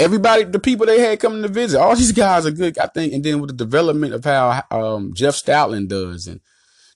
[0.00, 3.12] Everybody, the people they had coming to visit, all these guys are good, I think.
[3.12, 6.40] And then with the development of how um, Jeff Stoutland does and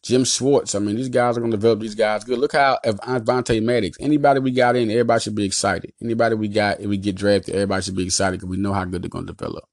[0.03, 0.75] Jim Schwartz.
[0.75, 2.39] I mean, these guys are going to develop these guys good.
[2.39, 5.93] Look how Avonte Maddox, anybody we got in, everybody should be excited.
[6.03, 8.85] Anybody we got, if we get drafted, everybody should be excited because we know how
[8.85, 9.65] good they're going to develop.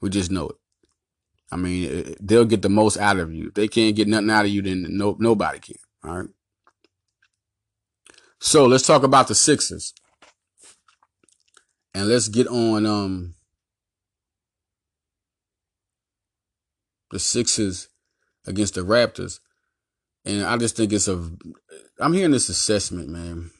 [0.00, 0.56] We just know it.
[1.50, 3.48] I mean, they'll get the most out of you.
[3.48, 5.76] If they can't get nothing out of you, then no, nobody can.
[6.02, 6.28] All right.
[8.40, 9.92] So let's talk about the Sixers.
[11.94, 13.34] And let's get on um
[17.10, 17.88] the Sixers
[18.46, 19.40] against the Raptors.
[20.24, 21.30] And I just think it's a,
[21.98, 23.50] I'm hearing this assessment, man,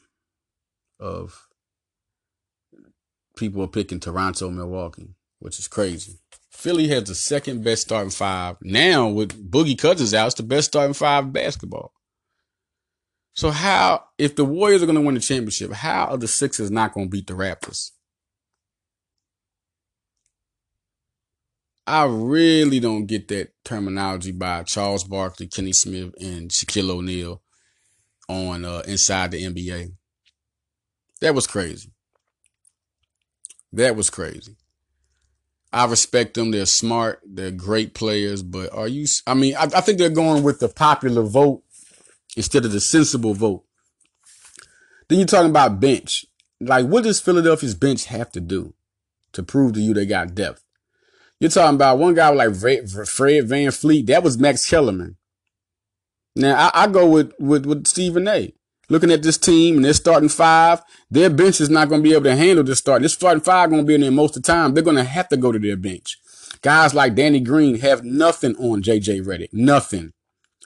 [0.99, 1.47] of
[3.35, 6.19] people are picking Toronto, Milwaukee, which is crazy.
[6.51, 8.57] Philly has the second best starting five.
[8.61, 11.91] Now with Boogie Cousins out, it's the best starting five basketball.
[13.35, 16.69] So how, if the Warriors are going to win the championship, how are the Sixers
[16.69, 17.89] not going to beat the Raptors?
[21.85, 27.41] I really don't get that terminology by Charles Barkley, Kenny Smith, and Shaquille O'Neal
[28.29, 29.91] on uh, inside the NBA.
[31.19, 31.89] That was crazy.
[33.73, 34.55] That was crazy.
[35.73, 36.51] I respect them.
[36.51, 37.21] They're smart.
[37.25, 38.43] They're great players.
[38.43, 39.07] But are you?
[39.25, 41.63] I mean, I, I think they're going with the popular vote
[42.37, 43.63] instead of the sensible vote.
[45.09, 46.25] Then you're talking about bench.
[46.61, 48.73] Like, what does Philadelphia's bench have to do
[49.33, 50.63] to prove to you they got depth?
[51.43, 54.07] You're talking about one guy like Fred VanVleet.
[54.07, 55.17] That was Max Kellerman.
[56.37, 58.53] Now I, I go with, with, with Stephen A.
[58.87, 60.81] Looking at this team and they're starting five,
[61.11, 63.01] their bench is not going to be able to handle this start.
[63.01, 64.73] This starting five going to be in there most of the time.
[64.73, 66.17] They're going to have to go to their bench.
[66.61, 69.49] Guys like Danny Green have nothing on JJ Redick.
[69.51, 70.13] Nothing.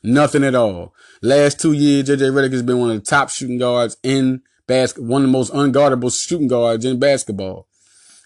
[0.03, 0.93] Nothing at all.
[1.23, 5.09] Last two years, JJ Redick has been one of the top shooting guards in basketball,
[5.09, 7.67] one of the most unguardable shooting guards in basketball.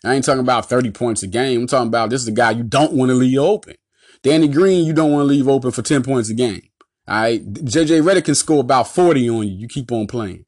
[0.04, 1.62] I ain't talking about 30 points a game.
[1.62, 3.76] I'm talking about this is a guy you don't want to leave open.
[4.24, 6.62] Danny Green, you don't want to leave open for 10 points a game.
[7.08, 7.54] All right.
[7.54, 9.54] JJ Redick can score about 40 on you.
[9.54, 10.45] You keep on playing.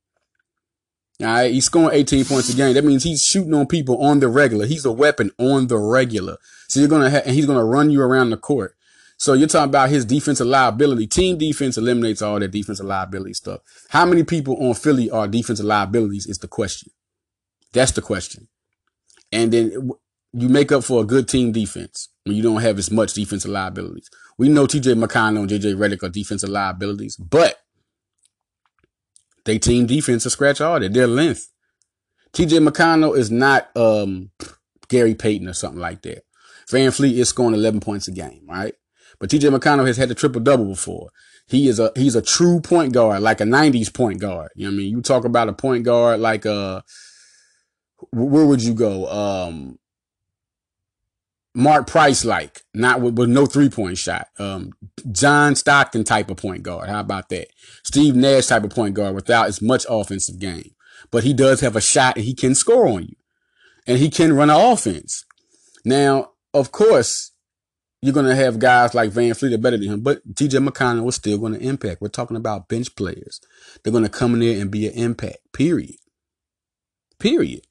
[1.22, 1.52] All right.
[1.52, 2.74] He's scoring 18 points a game.
[2.74, 4.66] That means he's shooting on people on the regular.
[4.66, 6.38] He's a weapon on the regular.
[6.68, 8.76] So you're going to, and he's going to run you around the court.
[9.18, 11.08] So you're talking about his defensive liability.
[11.08, 13.62] Team defense eliminates all that defensive liability stuff.
[13.90, 16.92] How many people on Philly are defensive liabilities is the question.
[17.72, 18.48] That's the question.
[19.34, 19.92] And then
[20.34, 23.52] you make up for a good team defense when you don't have as much defensive
[23.52, 24.10] liabilities.
[24.38, 27.58] We know TJ McConnell and JJ Redick are defensive liabilities, but
[29.46, 30.94] they team defense are scratch all that.
[30.94, 31.50] Their length.
[32.34, 34.32] TJ McConnell is not um,
[34.88, 36.24] Gary Payton or something like that.
[36.70, 38.74] VanVleet is scoring 11 points a game, right?
[39.20, 41.10] But TJ McConnell has had a triple double before.
[41.46, 44.52] He is a he's a true point guard, like a 90s point guard.
[44.56, 44.92] You know what I mean?
[44.92, 46.82] You talk about a point guard like uh
[48.12, 49.08] where would you go?
[49.08, 49.80] Um,
[51.56, 54.28] Mark Price like, not with, with no three point shot.
[54.40, 54.74] Um,
[55.12, 56.90] John Stockton type of point guard.
[56.90, 57.48] How about that?
[57.84, 60.72] Steve Nash type of point guard without as much offensive game.
[61.12, 63.16] But he does have a shot and he can score on you.
[63.86, 65.26] And he can run an offense.
[65.86, 67.32] Now, of course,
[68.02, 71.16] you're going to have guys like VanVleet are better than him, but TJ McConnell was
[71.16, 72.02] still going to impact.
[72.02, 73.40] We're talking about bench players.
[73.82, 75.96] They're going to come in there and be an impact, period.
[77.20, 77.66] Period.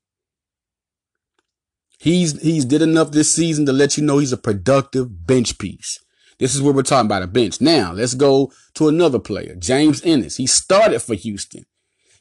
[2.03, 6.00] He's he's did enough this season to let you know he's a productive bench piece.
[6.40, 7.61] This is what we're talking about a bench.
[7.61, 10.36] Now let's go to another player, James Ennis.
[10.36, 11.64] He started for Houston.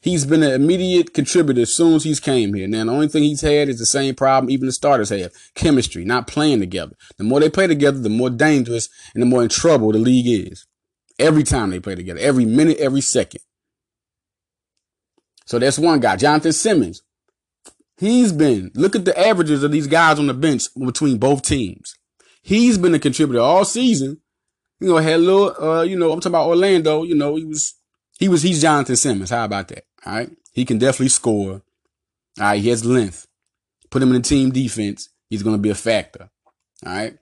[0.00, 2.68] He's been an immediate contributor as soon as he's came here.
[2.68, 6.04] Now the only thing he's had is the same problem even the starters have: chemistry,
[6.04, 6.94] not playing together.
[7.16, 10.48] The more they play together, the more dangerous and the more in trouble the league
[10.48, 10.64] is.
[11.18, 13.40] Every time they play together, every minute, every second.
[15.44, 17.02] So that's one guy, Jonathan Simmons.
[17.98, 21.94] He's been, look at the averages of these guys on the bench between both teams.
[22.42, 24.20] He's been a contributor all season.
[24.80, 27.44] You know, had a little, uh, you know, I'm talking about Orlando, you know, he
[27.44, 27.74] was,
[28.18, 29.30] he was, he's Jonathan Simmons.
[29.30, 29.84] How about that?
[30.04, 30.30] All right.
[30.52, 31.52] He can definitely score.
[31.52, 31.62] All
[32.38, 32.60] right.
[32.60, 33.28] He has length.
[33.90, 35.08] Put him in the team defense.
[35.30, 36.30] He's going to be a factor.
[36.84, 37.16] All right.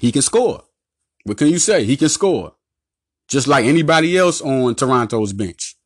[0.00, 0.64] He can score.
[1.24, 1.84] What can you say?
[1.84, 2.54] He can score.
[3.28, 5.76] Just like anybody else on Toronto's bench.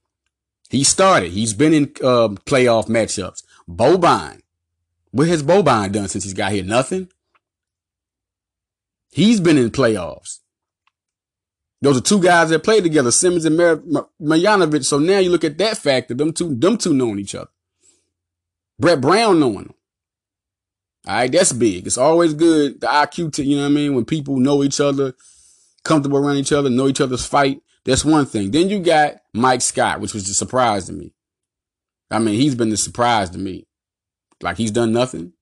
[0.70, 1.32] He started.
[1.32, 3.42] He's been in uh, playoff matchups.
[3.69, 4.41] Boban.
[5.11, 6.65] What has Boban done since he's got here?
[6.65, 7.09] Nothing.
[9.11, 10.41] He's been in playoffs.
[11.81, 14.83] Those are two guys that played together, Simmons and Mar-.
[14.83, 17.51] So now you look at that factor, them two, them two knowing each other.
[18.79, 19.75] Brett Brown knowing them.
[21.07, 21.87] All right, that's big.
[21.87, 23.95] It's always good, the IQ, to, you know what I mean?
[23.95, 25.15] When people know each other,
[25.85, 27.61] comfortable around each other, know each other's fight.
[27.85, 28.51] That's one thing.
[28.51, 31.12] Then you got Mike Scott, which was a surprise to me.
[32.15, 33.67] I mean, he's been the surprise to me.
[34.41, 35.33] Like he's done nothing.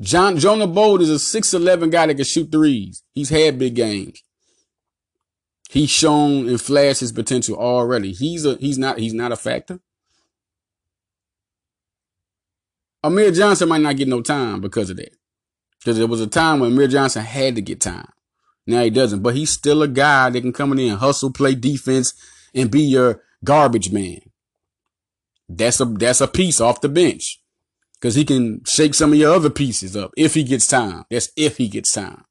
[0.00, 3.02] John Jonah Bold is a 6'11 guy that can shoot threes.
[3.12, 4.22] He's had big games.
[5.70, 8.12] He's shown and flashed his potential already.
[8.12, 9.80] He's a he's not he's not a factor.
[13.02, 15.16] Amir Johnson might not get no time because of that.
[15.78, 18.08] Because there was a time when Amir Johnson had to get time.
[18.66, 21.54] Now he doesn't, but he's still a guy that can come in and hustle, play
[21.54, 22.14] defense,
[22.54, 24.20] and be your garbage man.
[25.48, 27.40] That's a that's a piece off the bench.
[28.00, 31.04] Cause he can shake some of your other pieces up if he gets time.
[31.10, 32.24] That's if he gets time.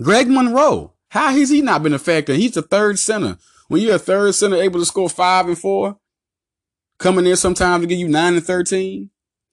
[0.00, 0.92] Greg Monroe.
[1.10, 2.34] How has he not been a factor?
[2.34, 3.38] He's the third center.
[3.68, 5.98] When you're a third center able to score five and four,
[6.98, 9.10] coming in sometimes to give you nine and 13.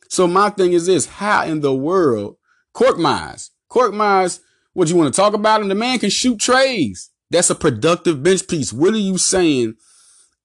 [0.10, 2.38] So my thing is this, how in the world,
[2.74, 4.40] Korkmaz, Cork Mize,
[4.74, 5.70] what you want to talk about him?
[5.70, 7.10] The man can shoot treys.
[7.32, 8.72] That's a productive bench piece.
[8.72, 9.76] What are you saying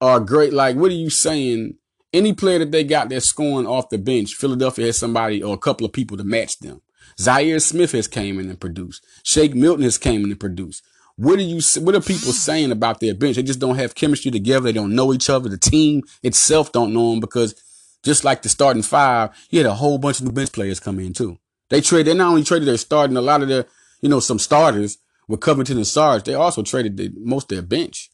[0.00, 0.52] are great.
[0.52, 1.76] Like, what are you saying?
[2.12, 5.58] Any player that they got that's scoring off the bench, Philadelphia has somebody or a
[5.58, 6.80] couple of people to match them.
[7.20, 9.04] Zhaire Smith has came in and produced.
[9.22, 10.82] Shake Milton has came in and produced.
[11.16, 11.60] What are you?
[11.80, 13.36] What are people saying about their bench?
[13.36, 14.64] They just don't have chemistry together.
[14.64, 15.48] They don't know each other.
[15.48, 17.54] The team itself don't know them because
[18.02, 20.98] just like the starting five, you had a whole bunch of new bench players come
[20.98, 21.38] in too.
[21.68, 22.06] They trade.
[22.06, 23.66] They not only traded their starting, a lot of their,
[24.00, 24.98] you know, some starters
[25.28, 26.24] with Covington and Sarge.
[26.24, 28.10] They also traded the, most their bench.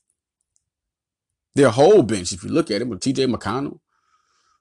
[1.56, 3.28] Their whole bench, if you look at it, with T.J.
[3.28, 3.80] McConnell,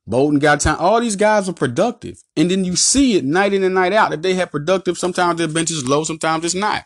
[0.08, 0.78] Bolden got time.
[0.80, 4.12] All these guys are productive, and then you see it night in and night out
[4.12, 4.98] that they have productive.
[4.98, 6.86] Sometimes their bench is low, sometimes it's not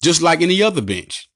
[0.00, 1.28] just like any other bench.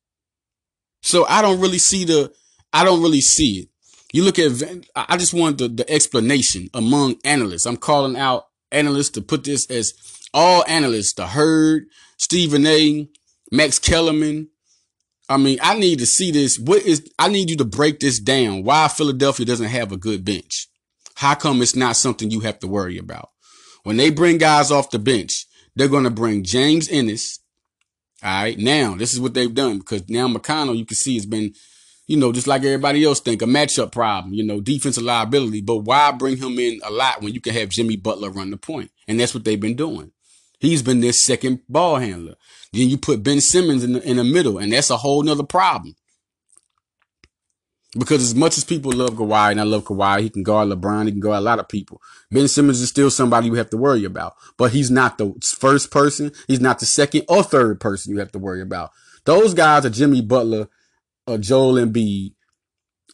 [1.02, 2.32] So I don't really see the,
[2.72, 3.68] I don't really see it.
[4.12, 4.52] You look at,
[4.94, 7.66] I just want the, the explanation among analysts.
[7.66, 9.94] I'm calling out analysts to put this as
[10.32, 11.86] all analysts, the Herd,
[12.18, 13.08] Stephen A,
[13.50, 14.49] Max Kellerman.
[15.30, 16.58] I mean, I need to see this.
[16.58, 18.64] What is, I need you to break this down.
[18.64, 20.66] Why Philadelphia doesn't have a good bench.
[21.14, 23.30] How come it's not something you have to worry about?
[23.84, 27.38] When they bring guys off the bench, they're going to bring James Ennis,
[28.22, 28.58] all right.
[28.58, 31.54] Now, this is what they've done because now McConnell, you can see, has been,
[32.06, 35.62] you know, just like everybody else think, a matchup problem, you know, defensive liability.
[35.62, 38.56] But why bring him in a lot when you can have Jimmy Butler run the
[38.56, 38.90] point?
[39.08, 40.12] And that's what they've been doing.
[40.60, 42.34] He's been their second ball handler.
[42.72, 45.42] Then you put Ben Simmons in the, in the middle, and that's a whole nother
[45.42, 45.96] problem.
[47.98, 51.06] Because as much as people love Kawhi, and I love Kawhi, he can guard LeBron,
[51.06, 52.00] he can guard a lot of people.
[52.30, 54.34] Ben Simmons is still somebody you have to worry about.
[54.56, 56.30] But he's not the first person.
[56.46, 58.90] He's not the second or third person you have to worry about.
[59.24, 60.68] Those guys are Jimmy Butler,
[61.26, 62.34] or Joel Embiid,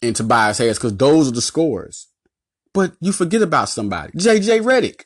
[0.02, 2.08] and Tobias Harris, because those are the scores.
[2.74, 4.12] But you forget about somebody.
[4.12, 5.05] JJ Redick.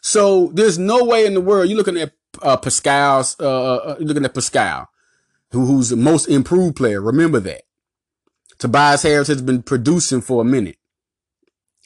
[0.00, 3.96] So there's no way in the world you're looking at uh, Pascal's, uh, uh, uh,
[3.98, 4.88] you're looking at Pascal,
[5.50, 7.00] who, who's the most improved player.
[7.00, 7.62] Remember that.
[8.58, 10.76] Tobias Harris has been producing for a minute.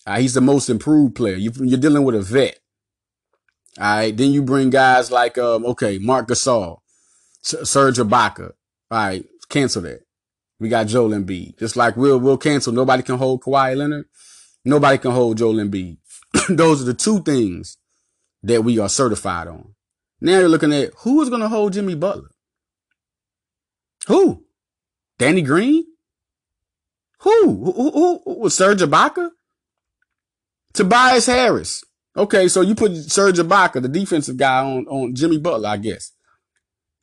[0.06, 1.36] Uh, he's the most improved player.
[1.36, 2.58] You, are dealing with a vet.
[3.78, 4.16] All right.
[4.16, 6.78] Then you bring guys like, um, okay, Marc Gasol,
[7.44, 8.52] S- Serge Ibaka.
[8.90, 9.24] All right.
[9.48, 10.00] Cancel that.
[10.60, 11.58] We got Joel Embiid.
[11.58, 12.72] Just like we'll, we'll cancel.
[12.72, 14.06] Nobody can hold Kawhi Leonard.
[14.64, 15.98] Nobody can hold Joel Embiid.
[16.48, 17.78] Those are the two things
[18.44, 19.74] that we are certified on.
[20.20, 22.30] Now you're looking at who is going to hold Jimmy Butler?
[24.06, 24.44] Who?
[25.18, 25.84] Danny Green?
[27.20, 27.64] Who?
[27.64, 27.90] Who?
[27.90, 28.22] Who?
[28.42, 28.50] who?
[28.50, 29.30] Serge Ibaka?
[30.74, 31.84] Tobias Harris.
[32.16, 36.12] Okay, so you put Serge Ibaka, the defensive guy, on, on Jimmy Butler, I guess.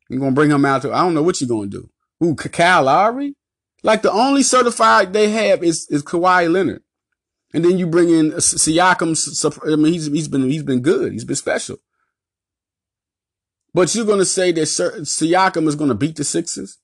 [0.09, 1.89] You're going to bring him out to, I don't know what you're going to do.
[2.19, 3.35] Who, Kyle Lowry?
[3.83, 6.83] Like the only certified they have is, is Kawhi Leonard.
[7.53, 9.71] And then you bring in Siakam.
[9.71, 11.11] I mean, he's, he's been, he's been good.
[11.11, 11.77] He's been special.
[13.73, 16.77] But you're going to say that Siakam is going to beat the Sixers?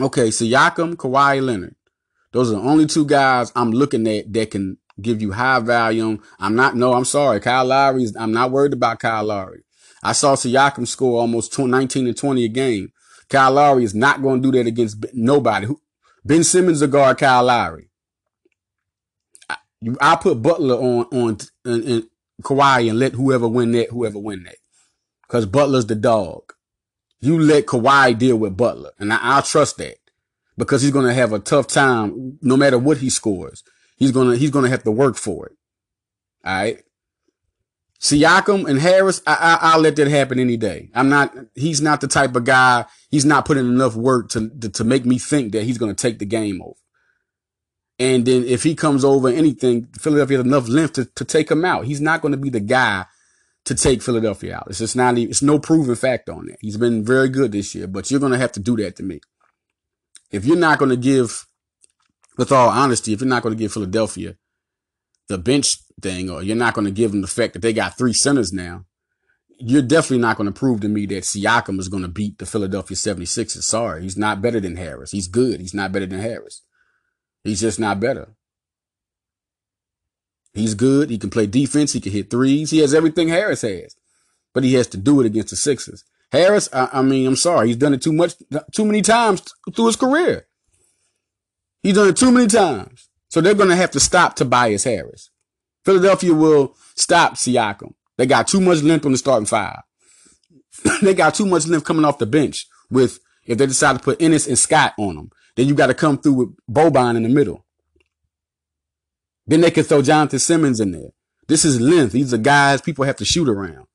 [0.00, 1.76] Okay, Siakam, Kawhi Leonard.
[2.32, 6.22] Those are the only two guys I'm looking at that can give you high volume.
[6.38, 7.40] I'm not, no, I'm sorry.
[7.40, 9.64] Kyle Lowry, I'm not worried about Kyle Lowry.
[10.02, 12.92] I saw Siakam score almost 19 and 20 a game.
[13.28, 15.68] Kyle Lowry is not going to do that against nobody.
[16.24, 17.88] Ben Simmons will guard Kyle Lowry.
[20.00, 22.04] I, I put Butler on, on, and, and
[22.42, 24.56] Kawhi and let whoever win that, whoever win that.
[25.28, 26.52] Cause Butler's the dog.
[27.20, 29.96] You let Kawhi deal with Butler and I, trust that
[30.58, 33.62] because he's going to have a tough time no matter what he scores.
[33.96, 35.52] He's going to, he's to have to work for it.
[36.44, 36.82] All right.
[38.00, 40.90] Siakam and Harris, I, I, will let that happen any day.
[40.92, 44.68] I'm not, he's not the type of guy, he's not putting enough work to, to,
[44.70, 46.74] to make me think that he's going to take the game over.
[48.02, 51.64] And then if he comes over anything, Philadelphia has enough length to, to take him
[51.64, 51.84] out.
[51.84, 53.06] He's not going to be the guy
[53.64, 54.66] to take Philadelphia out.
[54.68, 56.56] It's just not, it's no proven fact on that.
[56.60, 59.02] He's been very good this year, but you're going to have to do that to
[59.02, 59.20] me
[60.32, 61.46] if you're not going to give,
[62.36, 64.34] with all honesty, if you're not going to give Philadelphia
[65.28, 67.96] the bench thing, or you're not going to give them the fact that they got
[67.96, 68.86] three centers now,
[69.58, 72.46] you're definitely not going to prove to me that Siakam is going to beat the
[72.46, 73.62] Philadelphia 76ers.
[73.62, 75.12] Sorry, he's not better than Harris.
[75.12, 75.60] He's good.
[75.60, 76.62] He's not better than Harris.
[77.44, 78.34] He's just not better.
[80.54, 81.10] He's good.
[81.10, 81.92] He can play defense.
[81.92, 82.70] He can hit threes.
[82.70, 83.96] He has everything Harris has,
[84.52, 86.04] but he has to do it against the Sixers.
[86.30, 87.68] Harris, I, I, mean, I'm sorry.
[87.68, 88.34] He's done it too much,
[88.74, 89.42] too many times
[89.74, 90.46] through his career.
[91.82, 93.08] He's done it too many times.
[93.28, 95.30] So they're going to have to stop Tobias Harris.
[95.84, 97.94] Philadelphia will stop Siakam.
[98.16, 99.80] They got too much length on the starting five.
[101.02, 104.20] they got too much length coming off the bench with, if they decide to put
[104.22, 107.28] Ennis and Scott on them, then you got to come through with Boban in the
[107.28, 107.64] middle.
[109.46, 111.10] Then they can throw Jonathan Simmons in there.
[111.48, 112.12] This is length.
[112.12, 113.86] These are guys people have to shoot around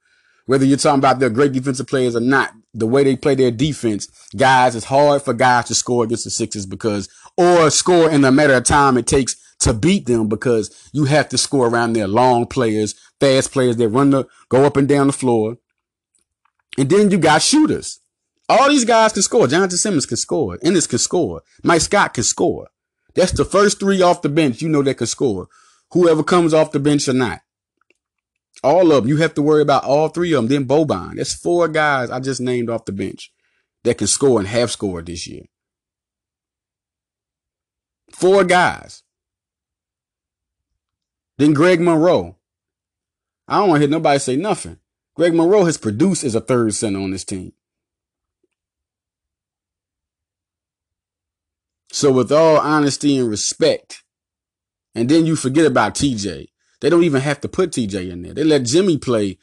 [0.47, 3.51] whether you're talking about their great defensive players or not, the way they play their
[3.51, 8.21] defense, guys, it's hard for guys to score against the Sixers because, or score in
[8.21, 11.93] the matter of time it takes to beat them because you have to score around
[11.93, 15.57] their long players, fast players that run the, go up and down the floor.
[16.77, 17.99] And then you got shooters.
[18.49, 19.47] All these guys can score.
[19.47, 20.57] Jonathan Simmons can score.
[20.61, 21.41] Ennis can score.
[21.63, 22.69] Mike Scott can score.
[23.13, 25.47] That's the first three off the bench you know that can score.
[25.91, 27.41] Whoever comes off the bench or not.
[28.63, 29.09] All of them.
[29.09, 30.67] You have to worry about all three of them.
[30.67, 31.15] Then Boban.
[31.15, 33.31] That's four guys I just named off the bench
[33.83, 35.43] that can score and have scored this year.
[38.11, 39.03] Four guys.
[41.37, 42.37] Then Greg Monroe.
[43.47, 44.77] I don't want to hear nobody say nothing.
[45.15, 47.53] Greg Monroe has produced as a third center on this team.
[51.97, 54.03] So with all honesty and respect,
[54.93, 56.45] and then you forget about TJ.
[56.79, 58.35] They don't even have to put TJ in there.
[58.35, 59.39] They let Jimmy play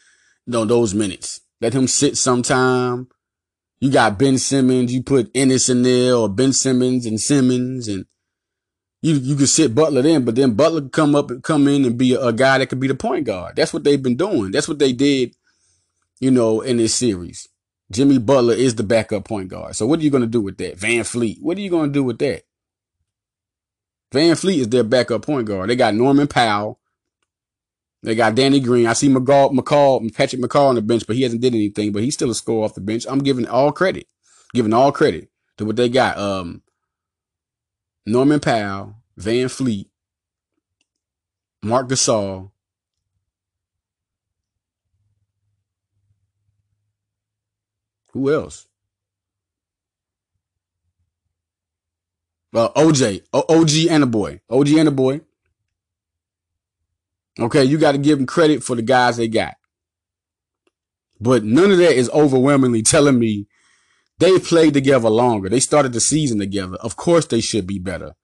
[0.46, 1.40] know, those minutes.
[1.60, 3.08] Let him sit sometime.
[3.80, 4.94] You got Ben Simmons.
[4.94, 8.06] You put Ennis in there or Ben Simmons and Simmons and
[9.02, 11.98] you, you could sit Butler in, but then Butler come up and come in and
[11.98, 13.56] be a, a guy that could be the point guard.
[13.56, 14.52] That's what they've been doing.
[14.52, 15.34] That's what they did,
[16.20, 17.48] you know, in this series.
[17.94, 19.76] Jimmy Butler is the backup point guard.
[19.76, 20.76] So what are you going to do with that?
[20.76, 21.40] VanVleet.
[21.40, 22.42] What are you going to do with that?
[24.12, 25.70] VanVleet is their backup point guard.
[25.70, 26.80] They got Norman Powell.
[28.02, 28.86] They got Danny Green.
[28.86, 31.92] I see McCaw, McCaw, Patrick McCaw on the bench, but he hasn't did anything.
[31.92, 33.06] But he's still a score off the bench.
[33.08, 34.08] I'm giving all credit,
[34.52, 36.18] giving all credit to what they got.
[36.18, 36.62] Um,
[38.04, 39.88] Norman Powell, Van Fleet,
[41.62, 42.50] Marc Gasol.
[48.14, 48.68] Who else?
[52.54, 55.20] Uh, OJ, o- OG Anunoby, OG Anunoby.
[57.40, 59.56] Okay, you got to give them credit for the guys they got.
[61.20, 63.48] But none of that is overwhelmingly telling me
[64.20, 65.48] they played together longer.
[65.48, 66.76] They started the season together.
[66.76, 68.14] Of course, they should be better.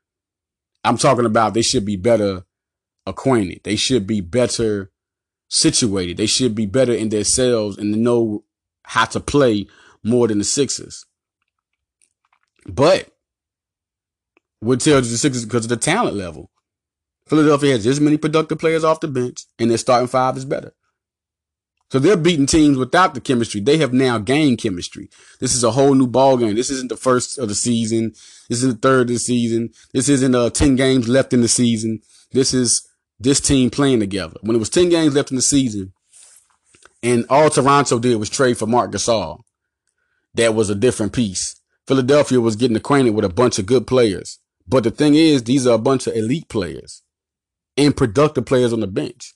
[0.85, 2.45] I'm talking about they should be better
[3.07, 3.63] acquainted.
[3.65, 4.93] They should be better
[5.49, 6.17] situated.
[6.19, 8.45] They should be better in themselves and know
[8.85, 9.67] how to play
[10.03, 11.05] more than the Sixers.
[12.67, 13.09] But
[14.61, 16.51] what tells you the Sixers because of the talent level.
[17.27, 20.73] Philadelphia has as many productive players off the bench, and their starting five is better.
[21.91, 23.61] So they're beating teams without the chemistry.
[23.61, 25.11] They have now gained chemistry.
[25.41, 26.55] This is a whole new ball game.
[26.55, 28.13] This isn't the first of the season.
[28.49, 29.71] This is the third of the season.
[29.93, 32.01] This isn't uh, 10 games left in the season.
[32.33, 32.89] This is
[33.19, 34.37] this team playing together.
[34.43, 35.93] When it was 10 games left in the season
[37.03, 39.41] and all Toronto did was trade for Marc Gasol,
[40.35, 41.61] that was a different piece.
[41.87, 44.39] Philadelphia was getting acquainted with a bunch of good players.
[44.67, 47.03] But the thing is, these are a bunch of elite players
[47.77, 49.35] and productive players on the bench.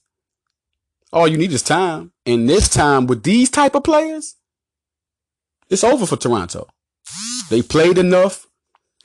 [1.13, 2.13] All you need is time.
[2.27, 4.37] And this time with these type of players,
[5.69, 6.69] it's over for Toronto.
[7.51, 8.47] They played enough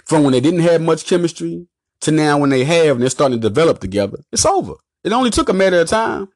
[0.06, 1.68] from when they didn't have much chemistry
[2.02, 4.20] to now when they have and they're starting to develop together.
[4.32, 4.74] It's over.
[5.04, 6.30] It only took a matter of time.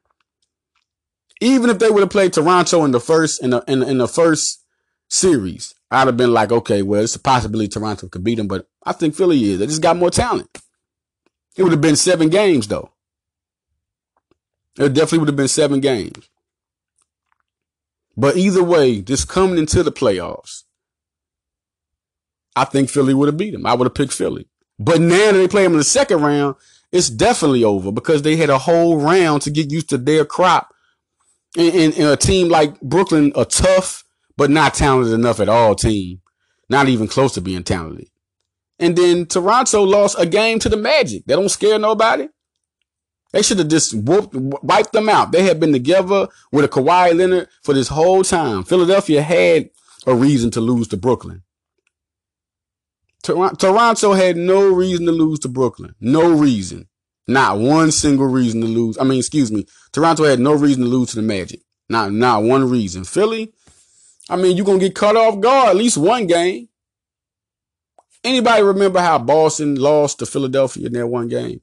[1.41, 4.07] Even if they would have played Toronto in the first in the in, in the
[4.07, 4.62] first
[5.09, 8.67] series, I'd have been like, okay, well, it's a possibility Toronto could beat them, but
[8.83, 9.59] I think Philly is.
[9.59, 10.49] They just got more talent.
[11.55, 12.91] It would have been seven games though.
[14.79, 16.29] It definitely would have been seven games.
[18.17, 20.63] But either way, just coming into the playoffs,
[22.55, 23.65] I think Philly would have beat them.
[23.65, 24.47] I would have picked Philly.
[24.79, 26.55] But now that they play them in the second round,
[26.91, 30.73] it's definitely over because they had a whole round to get used to their crop.
[31.57, 34.02] And, and, and a team like Brooklyn, a tough
[34.37, 36.21] but not talented enough at all team,
[36.69, 38.09] not even close to being talented.
[38.79, 41.25] And then Toronto lost a game to the Magic.
[41.25, 42.27] They don't scare nobody.
[43.31, 45.31] They should have just whooped, wiped them out.
[45.31, 48.63] They had been together with a Kawhi Leonard for this whole time.
[48.63, 49.69] Philadelphia had
[50.05, 51.41] a reason to lose to Brooklyn.
[53.23, 55.95] Toronto had no reason to lose to Brooklyn.
[55.99, 56.87] No reason.
[57.25, 58.97] Not one single reason to lose.
[58.97, 59.65] I mean, excuse me.
[59.93, 61.61] Toronto had no reason to lose to the Magic.
[61.89, 63.05] Not, not one reason.
[63.05, 63.53] Philly,
[64.29, 66.69] I mean, you're going to get cut off guard at least one game.
[68.23, 71.61] Anybody remember how Boston lost to Philadelphia in that one game?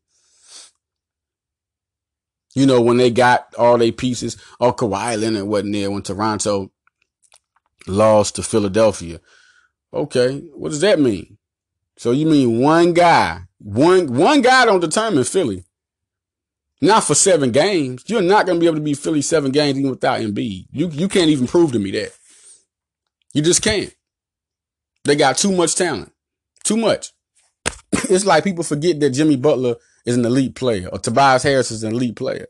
[2.54, 6.70] You know, when they got all their pieces, or Kawhi Leonard wasn't there when Toronto
[7.86, 9.20] lost to Philadelphia.
[9.92, 11.38] Okay, what does that mean?
[11.96, 15.64] So you mean one guy, one one guy don't determine Philly.
[16.82, 18.04] Not for seven games.
[18.06, 20.66] You're not to be able to beat Philly seven games even without Embiid.
[20.72, 22.12] You you can't even prove to me that.
[23.32, 23.94] You just can't.
[25.04, 26.12] They got too much talent.
[26.64, 27.12] Too much.
[27.92, 31.82] it's like people forget that Jimmy Butler is an elite player or Tobias Harris is
[31.82, 32.46] an elite player.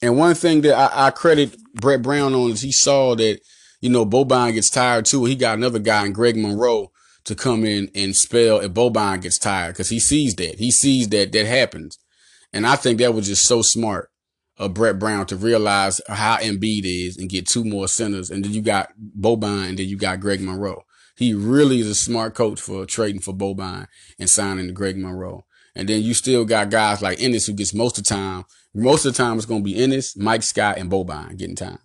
[0.00, 3.38] And one thing that I, I credit Brett Brown on is he saw that,
[3.80, 5.20] you know, Boban gets tired too.
[5.20, 6.90] And he got another guy in Greg Monroe
[7.24, 10.58] to come in and spell if Boban gets tired because he sees that.
[10.58, 11.98] He sees that that happens.
[12.52, 14.10] And I think that was just so smart
[14.62, 18.30] of Brett Brown to realize how Embiid is and get two more centers.
[18.30, 20.84] And then you got Boban and then you got Greg Monroe.
[21.16, 23.88] He really is a smart coach for trading for Boban
[24.18, 25.44] and signing Greg Monroe.
[25.74, 28.44] And then you still got guys like Ennis who gets most of the time.
[28.74, 31.78] Most of the time it's going to be Ennis, Mike Scott, and Boban getting time.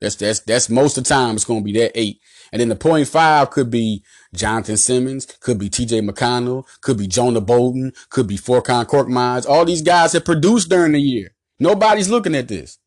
[0.00, 2.20] That's that's that's most of the time it's going to be that eight.
[2.52, 4.02] And then the point five could be
[4.34, 6.02] Jonathan Simmons, could be T.J.
[6.02, 9.48] McConnell, could be Jonah Bolden, could be Furkan Korkmaz.
[9.48, 11.33] All these guys have produced during the year.
[11.58, 12.78] Nobody's looking at this.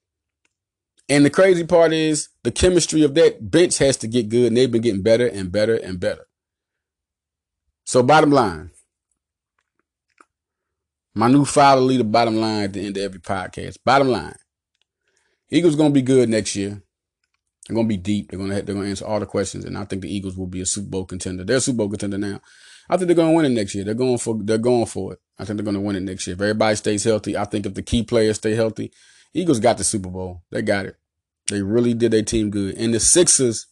[1.09, 4.57] And the crazy part is the chemistry of that bench has to get good, and
[4.57, 6.27] they've been getting better and better and better.
[7.85, 8.71] So, bottom line,
[11.15, 13.77] my new father lead the bottom line at the end of every podcast.
[13.85, 14.35] Bottom line,
[15.49, 16.81] Eagles gonna be good next year.
[17.67, 18.29] They're gonna be deep.
[18.29, 20.61] They're gonna they're gonna answer all the questions, and I think the Eagles will be
[20.61, 21.45] a Super Bowl contender.
[21.45, 22.41] They're a Super Bowl contender now.
[22.89, 23.83] I think they're gonna win it next year.
[23.83, 25.19] They're going for they're going for it.
[25.37, 26.35] I think they're gonna win it next year.
[26.35, 28.91] If everybody stays healthy, I think if the key players stay healthy,
[29.33, 30.43] Eagles got the Super Bowl.
[30.51, 30.97] They got it.
[31.47, 32.75] They really did their team good.
[32.75, 33.67] And the Sixers,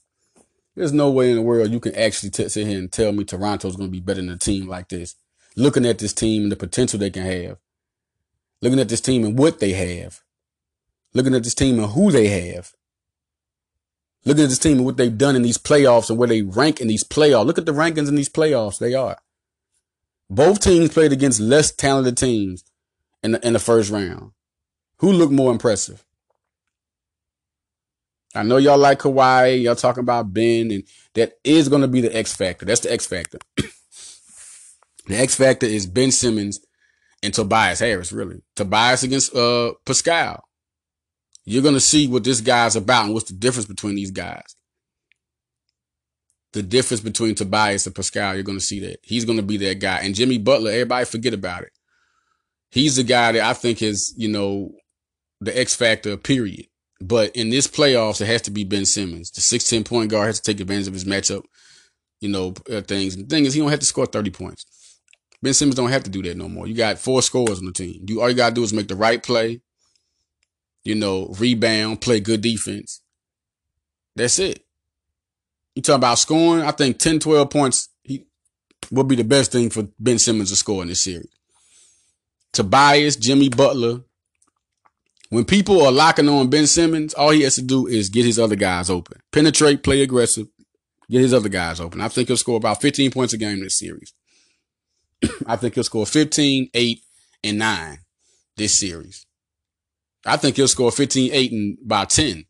[0.75, 3.23] there's no way in the world you can actually t- sit here and tell me
[3.23, 5.15] Toronto's going to be better than a team like this.
[5.55, 7.57] Looking at this team and the potential they can have.
[8.61, 10.21] Looking at this team and what they have.
[11.13, 12.73] Looking at this team and who they have.
[14.25, 16.81] Looking at this team and what they've done in these playoffs and where they rank
[16.81, 17.45] in these playoffs.
[17.45, 18.79] Look at the rankings in these playoffs.
[18.79, 19.17] They are.
[20.29, 22.63] Both teams played against less talented teams
[23.21, 24.31] in the, in the first round.
[24.97, 26.03] Who looked more impressive?
[28.33, 29.63] I know y'all like Kawhi.
[29.63, 32.65] Y'all talking about Ben, and that is going to be the X factor.
[32.65, 33.37] That's the X factor.
[33.55, 36.59] the X factor is Ben Simmons
[37.23, 38.11] and Tobias Harris.
[38.11, 40.43] Really, Tobias against uh Pascal.
[41.45, 44.55] You're going to see what this guy's about and what's the difference between these guys.
[46.53, 48.99] The difference between Tobias and Pascal, you're going to see that.
[49.03, 49.99] He's going to be that guy.
[49.99, 51.71] And Jimmy Butler, everybody forget about it.
[52.71, 54.71] He's the guy that I think is, you know,
[55.41, 56.65] the X factor, period.
[57.01, 59.31] But in this playoffs, it has to be Ben Simmons.
[59.31, 61.43] The 16 point guard has to take advantage of his matchup,
[62.21, 63.15] you know, uh, things.
[63.15, 64.65] And the thing is, he don't have to score 30 points.
[65.41, 66.67] Ben Simmons don't have to do that no more.
[66.67, 68.05] You got four scores on the team.
[68.07, 69.61] You all you gotta do is make the right play,
[70.85, 73.01] you know, rebound, play good defense.
[74.15, 74.63] That's it.
[75.75, 78.25] You talk about scoring, I think 10, 12 points he
[78.91, 81.27] would be the best thing for Ben Simmons to score in this series.
[82.53, 84.01] Tobias, Jimmy Butler,
[85.29, 88.39] when people are locking on Ben Simmons, all he has to do is get his
[88.39, 89.19] other guys open.
[89.33, 90.47] Penetrate, play aggressive,
[91.09, 91.99] get his other guys open.
[91.99, 94.13] I think he'll score about 15 points a game this series.
[95.47, 97.01] I think he'll score 15, 8,
[97.43, 97.97] and 9
[98.55, 99.24] this series.
[100.25, 102.45] I think he'll score 15, 8, and by 10.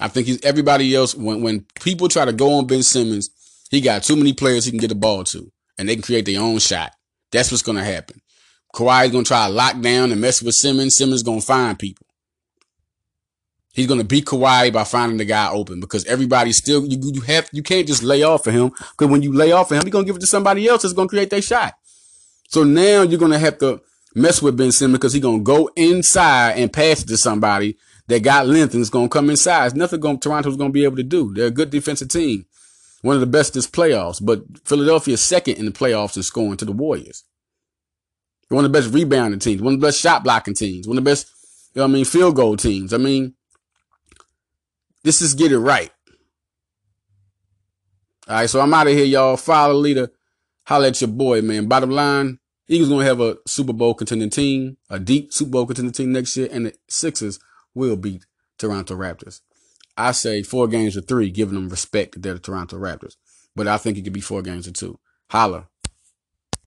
[0.00, 1.14] I think he's everybody else.
[1.14, 3.30] When when people try to go on Ben Simmons,
[3.70, 6.24] he got too many players he can get the ball to, and they can create
[6.24, 6.92] their own shot.
[7.30, 8.20] That's what's gonna happen.
[8.74, 10.96] Kawhi's gonna try to lock down and mess with Simmons.
[10.96, 12.06] Simmons gonna find people.
[13.72, 17.48] He's gonna beat Kawhi by finding the guy open because everybody's still you, you have
[17.52, 19.92] you can't just lay off of him because when you lay off of him, he's
[19.92, 21.74] gonna give it to somebody else that's gonna create their shot.
[22.48, 23.80] So now you're gonna have to
[24.14, 27.76] mess with Ben Simmons because he's gonna go inside and pass it to somebody
[28.08, 29.66] that got length and it's gonna come inside.
[29.66, 31.32] It's nothing going Toronto's gonna be able to do.
[31.32, 32.46] They're a good defensive team,
[33.02, 34.24] one of the best this playoffs.
[34.24, 37.24] But Philadelphia's second in the playoffs in scoring to the Warriors.
[38.48, 40.98] They're one of the best rebounding teams, one of the best shot blocking teams, one
[40.98, 41.30] of the best,
[41.74, 42.92] you know I mean, field goal teams.
[42.92, 43.34] I mean,
[45.04, 45.90] this is get it right.
[48.28, 49.36] All right, so I'm out of here, y'all.
[49.36, 50.10] Follow leader.
[50.64, 51.66] Holla at your boy, man.
[51.66, 52.38] Bottom line,
[52.70, 56.36] Eagles gonna have a Super Bowl contending team, a deep Super Bowl contending team next
[56.36, 57.40] year, and the Sixers
[57.74, 58.26] will beat
[58.58, 59.40] Toronto Raptors.
[59.96, 63.16] I say four games or three, giving them respect that they're the Toronto Raptors.
[63.56, 65.00] But I think it could be four games or two.
[65.30, 65.66] Holla.